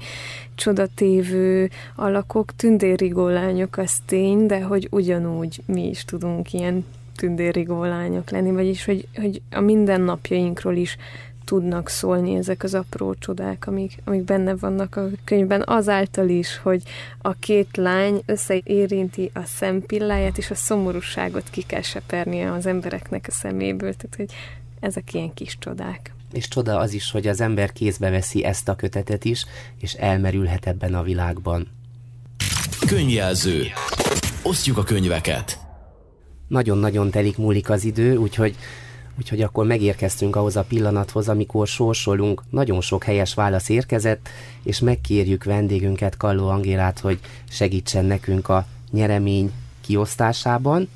csodatévő 0.54 1.70
alakok, 1.96 2.56
tündérigó 2.56 3.28
lányok, 3.28 3.76
az 3.76 3.98
tény, 4.06 4.46
de 4.46 4.62
hogy 4.62 4.88
ugyanúgy 4.90 5.62
mi 5.66 5.88
is 5.88 6.04
tudunk 6.04 6.52
ilyen 6.52 6.84
tündérigó 7.16 7.84
lányok 7.84 8.30
lenni, 8.30 8.50
vagyis 8.50 8.84
hogy, 8.84 9.08
hogy 9.14 9.42
a 9.50 9.60
mindennapjainkról 9.60 10.76
is 10.76 10.96
tudnak 11.44 11.88
szólni 11.88 12.34
ezek 12.34 12.62
az 12.62 12.74
apró 12.74 13.14
csodák, 13.14 13.66
amik, 13.66 13.98
amik 14.04 14.22
benne 14.22 14.54
vannak 14.54 14.96
a 14.96 15.08
könyvben, 15.24 15.62
azáltal 15.66 16.28
is, 16.28 16.58
hogy 16.58 16.82
a 17.18 17.32
két 17.32 17.76
lány 17.76 18.22
összeérinti 18.26 19.30
a 19.34 19.42
szempilláját, 19.44 20.38
és 20.38 20.50
a 20.50 20.54
szomorúságot 20.54 21.50
ki 21.50 21.62
kell 21.62 21.82
sepernie 21.82 22.52
az 22.52 22.66
embereknek 22.66 23.26
a 23.28 23.32
szeméből, 23.32 23.94
tehát 23.94 24.16
hogy 24.16 24.30
ezek 24.80 25.14
ilyen 25.14 25.34
kis 25.34 25.56
csodák. 25.58 26.14
És 26.32 26.48
csoda 26.48 26.78
az 26.78 26.92
is, 26.92 27.10
hogy 27.10 27.26
az 27.26 27.40
ember 27.40 27.72
kézbe 27.72 28.10
veszi 28.10 28.44
ezt 28.44 28.68
a 28.68 28.76
kötetet 28.76 29.24
is, 29.24 29.46
és 29.80 29.92
elmerülhet 29.92 30.66
ebben 30.66 30.94
a 30.94 31.02
világban. 31.02 31.68
Könyvjelző. 32.86 33.66
Osztjuk 34.42 34.78
a 34.78 34.82
könyveket. 34.82 35.58
Nagyon-nagyon 36.48 37.10
telik 37.10 37.36
múlik 37.36 37.70
az 37.70 37.84
idő, 37.84 38.16
úgyhogy 38.16 38.56
Úgyhogy 39.18 39.42
akkor 39.42 39.66
megérkeztünk 39.66 40.36
ahhoz 40.36 40.56
a 40.56 40.62
pillanathoz, 40.62 41.28
amikor 41.28 41.66
sorsolunk, 41.66 42.42
nagyon 42.50 42.80
sok 42.80 43.04
helyes 43.04 43.34
válasz 43.34 43.68
érkezett, 43.68 44.28
és 44.62 44.80
megkérjük 44.80 45.44
vendégünket, 45.44 46.16
Kalló 46.16 46.48
Angélát, 46.48 46.98
hogy 46.98 47.18
segítsen 47.48 48.04
nekünk 48.04 48.48
a 48.48 48.66
nyeremény 48.90 49.52
kiosztásában. 49.80 50.88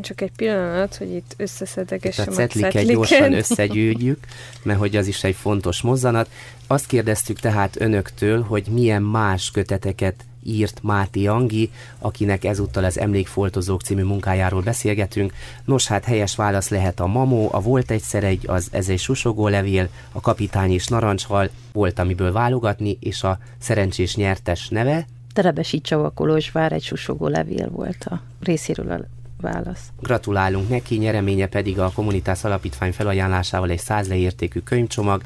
Csak 0.00 0.20
egy 0.20 0.32
pillanat, 0.36 0.96
hogy 0.96 1.10
itt 1.10 1.34
összeszedegessem 1.36 2.26
a 2.28 2.32
cetliket. 2.32 2.84
gyorsan 2.86 3.32
összegyűjtjük, 3.42 4.26
mert 4.62 4.78
hogy 4.78 4.96
az 4.96 5.06
is 5.06 5.24
egy 5.24 5.34
fontos 5.34 5.82
mozzanat. 5.82 6.28
Azt 6.66 6.86
kérdeztük 6.86 7.40
tehát 7.40 7.80
önöktől, 7.80 8.42
hogy 8.42 8.66
milyen 8.66 9.02
más 9.02 9.50
köteteket 9.50 10.14
írt 10.44 10.82
Máté 10.82 11.26
Angi, 11.26 11.70
akinek 11.98 12.44
ezúttal 12.44 12.84
az 12.84 12.98
Emlékfoltozók 12.98 13.82
című 13.82 14.02
munkájáról 14.02 14.62
beszélgetünk. 14.62 15.32
Nos, 15.64 15.86
hát 15.86 16.04
helyes 16.04 16.36
válasz 16.36 16.68
lehet 16.68 17.00
a 17.00 17.06
Mamó, 17.06 17.48
a 17.52 17.60
Volt 17.60 17.90
egyszer 17.90 18.24
egy, 18.24 18.44
az 18.46 18.68
Ez 18.70 18.88
egy 18.88 18.98
susogó 18.98 19.48
levél, 19.48 19.88
a 20.12 20.20
Kapitány 20.20 20.72
és 20.72 20.86
Narancshal, 20.86 21.50
volt 21.72 21.98
amiből 21.98 22.32
válogatni, 22.32 22.96
és 23.00 23.22
a 23.22 23.38
szerencsés 23.58 24.16
nyertes 24.16 24.68
neve, 24.68 25.06
Terebesi 25.34 25.80
Csava 25.80 26.10
Kolozsvár 26.10 26.72
egy 26.72 26.82
susogó 26.82 27.26
levél 27.26 27.68
volt 27.70 28.04
a 28.04 28.20
részéről 28.40 28.90
a 28.90 29.00
válasz. 29.40 29.80
Gratulálunk 30.00 30.68
neki, 30.68 30.96
nyereménye 30.96 31.46
pedig 31.46 31.78
a 31.78 31.90
Kommunitás 31.94 32.44
Alapítvány 32.44 32.92
felajánlásával 32.92 33.70
egy 33.70 33.78
száz 33.78 34.08
leértékű 34.08 34.60
könyvcsomag. 34.60 35.22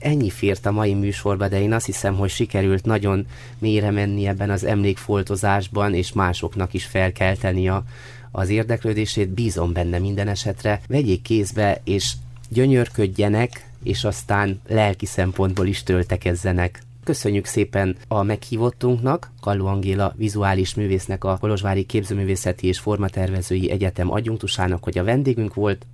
Ennyi 0.00 0.30
fért 0.30 0.66
a 0.66 0.70
mai 0.70 0.94
műsorba, 0.94 1.48
de 1.48 1.60
én 1.60 1.72
azt 1.72 1.86
hiszem, 1.86 2.16
hogy 2.16 2.30
sikerült 2.30 2.84
nagyon 2.84 3.26
mélyre 3.58 3.90
menni 3.90 4.26
ebben 4.26 4.50
az 4.50 4.64
emlékfoltozásban, 4.64 5.94
és 5.94 6.12
másoknak 6.12 6.74
is 6.74 6.84
felkelteni 6.84 7.68
a, 7.68 7.84
az 8.30 8.48
érdeklődését. 8.48 9.28
Bízom 9.28 9.72
benne 9.72 9.98
minden 9.98 10.28
esetre. 10.28 10.80
Vegyék 10.88 11.22
kézbe, 11.22 11.80
és 11.84 12.12
gyönyörködjenek, 12.48 13.68
és 13.82 14.04
aztán 14.04 14.60
lelki 14.68 15.06
szempontból 15.06 15.66
is 15.66 15.82
töltekezzenek. 15.82 16.82
Köszönjük 17.04 17.46
szépen 17.46 17.96
a 18.08 18.22
meghívottunknak, 18.22 19.30
Kallu 19.40 19.66
Angéla 19.66 20.14
vizuális 20.16 20.74
művésznek, 20.74 21.24
a 21.24 21.36
Kolozsvári 21.40 21.84
Képzőművészeti 21.84 22.66
és 22.66 22.78
Formatervezői 22.78 23.70
Egyetem 23.70 24.10
adjunktusának, 24.10 24.84
hogy 24.84 24.98
a 24.98 25.04
vendégünk 25.04 25.54
volt. 25.54 25.86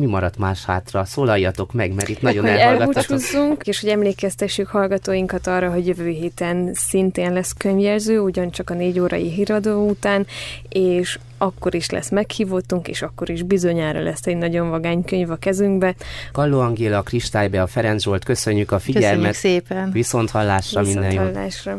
Mi 0.00 0.06
maradt 0.06 0.38
más 0.38 0.64
hátra? 0.64 1.04
Szólaljatok 1.04 1.72
meg, 1.72 1.92
mert 1.92 2.08
itt 2.08 2.22
nagyon 2.22 2.46
elhallgattatok. 2.46 3.66
és 3.66 3.80
hogy 3.80 3.90
emlékeztessük 3.90 4.68
hallgatóinkat 4.68 5.46
arra, 5.46 5.70
hogy 5.70 5.86
jövő 5.86 6.08
héten 6.08 6.70
szintén 6.74 7.32
lesz 7.32 7.52
könyvjelző, 7.52 8.20
ugyancsak 8.20 8.70
a 8.70 8.74
négy 8.74 9.00
órai 9.00 9.30
híradó 9.30 9.88
után, 9.88 10.26
és 10.68 11.18
akkor 11.38 11.74
is 11.74 11.90
lesz 11.90 12.10
meghívottunk, 12.10 12.88
és 12.88 13.02
akkor 13.02 13.30
is 13.30 13.42
bizonyára 13.42 14.02
lesz 14.02 14.26
egy 14.26 14.36
nagyon 14.36 14.70
vagány 14.70 15.04
könyv 15.04 15.30
a 15.30 15.36
kezünkbe. 15.36 15.94
Kalló 16.32 16.60
Angéla, 16.60 16.98
a 16.98 17.02
Kristálybe, 17.02 17.62
a 17.62 17.66
Ferenc 17.66 18.02
Zsolt, 18.02 18.24
köszönjük 18.24 18.72
a 18.72 18.78
figyelmet. 18.78 19.26
Köszönjük 19.26 19.64
szépen. 19.64 19.92
Viszont 19.92 20.30
hallásra 20.30 20.82
Viszont 20.82 21.00
minden 21.00 21.24
hallásra. 21.24 21.78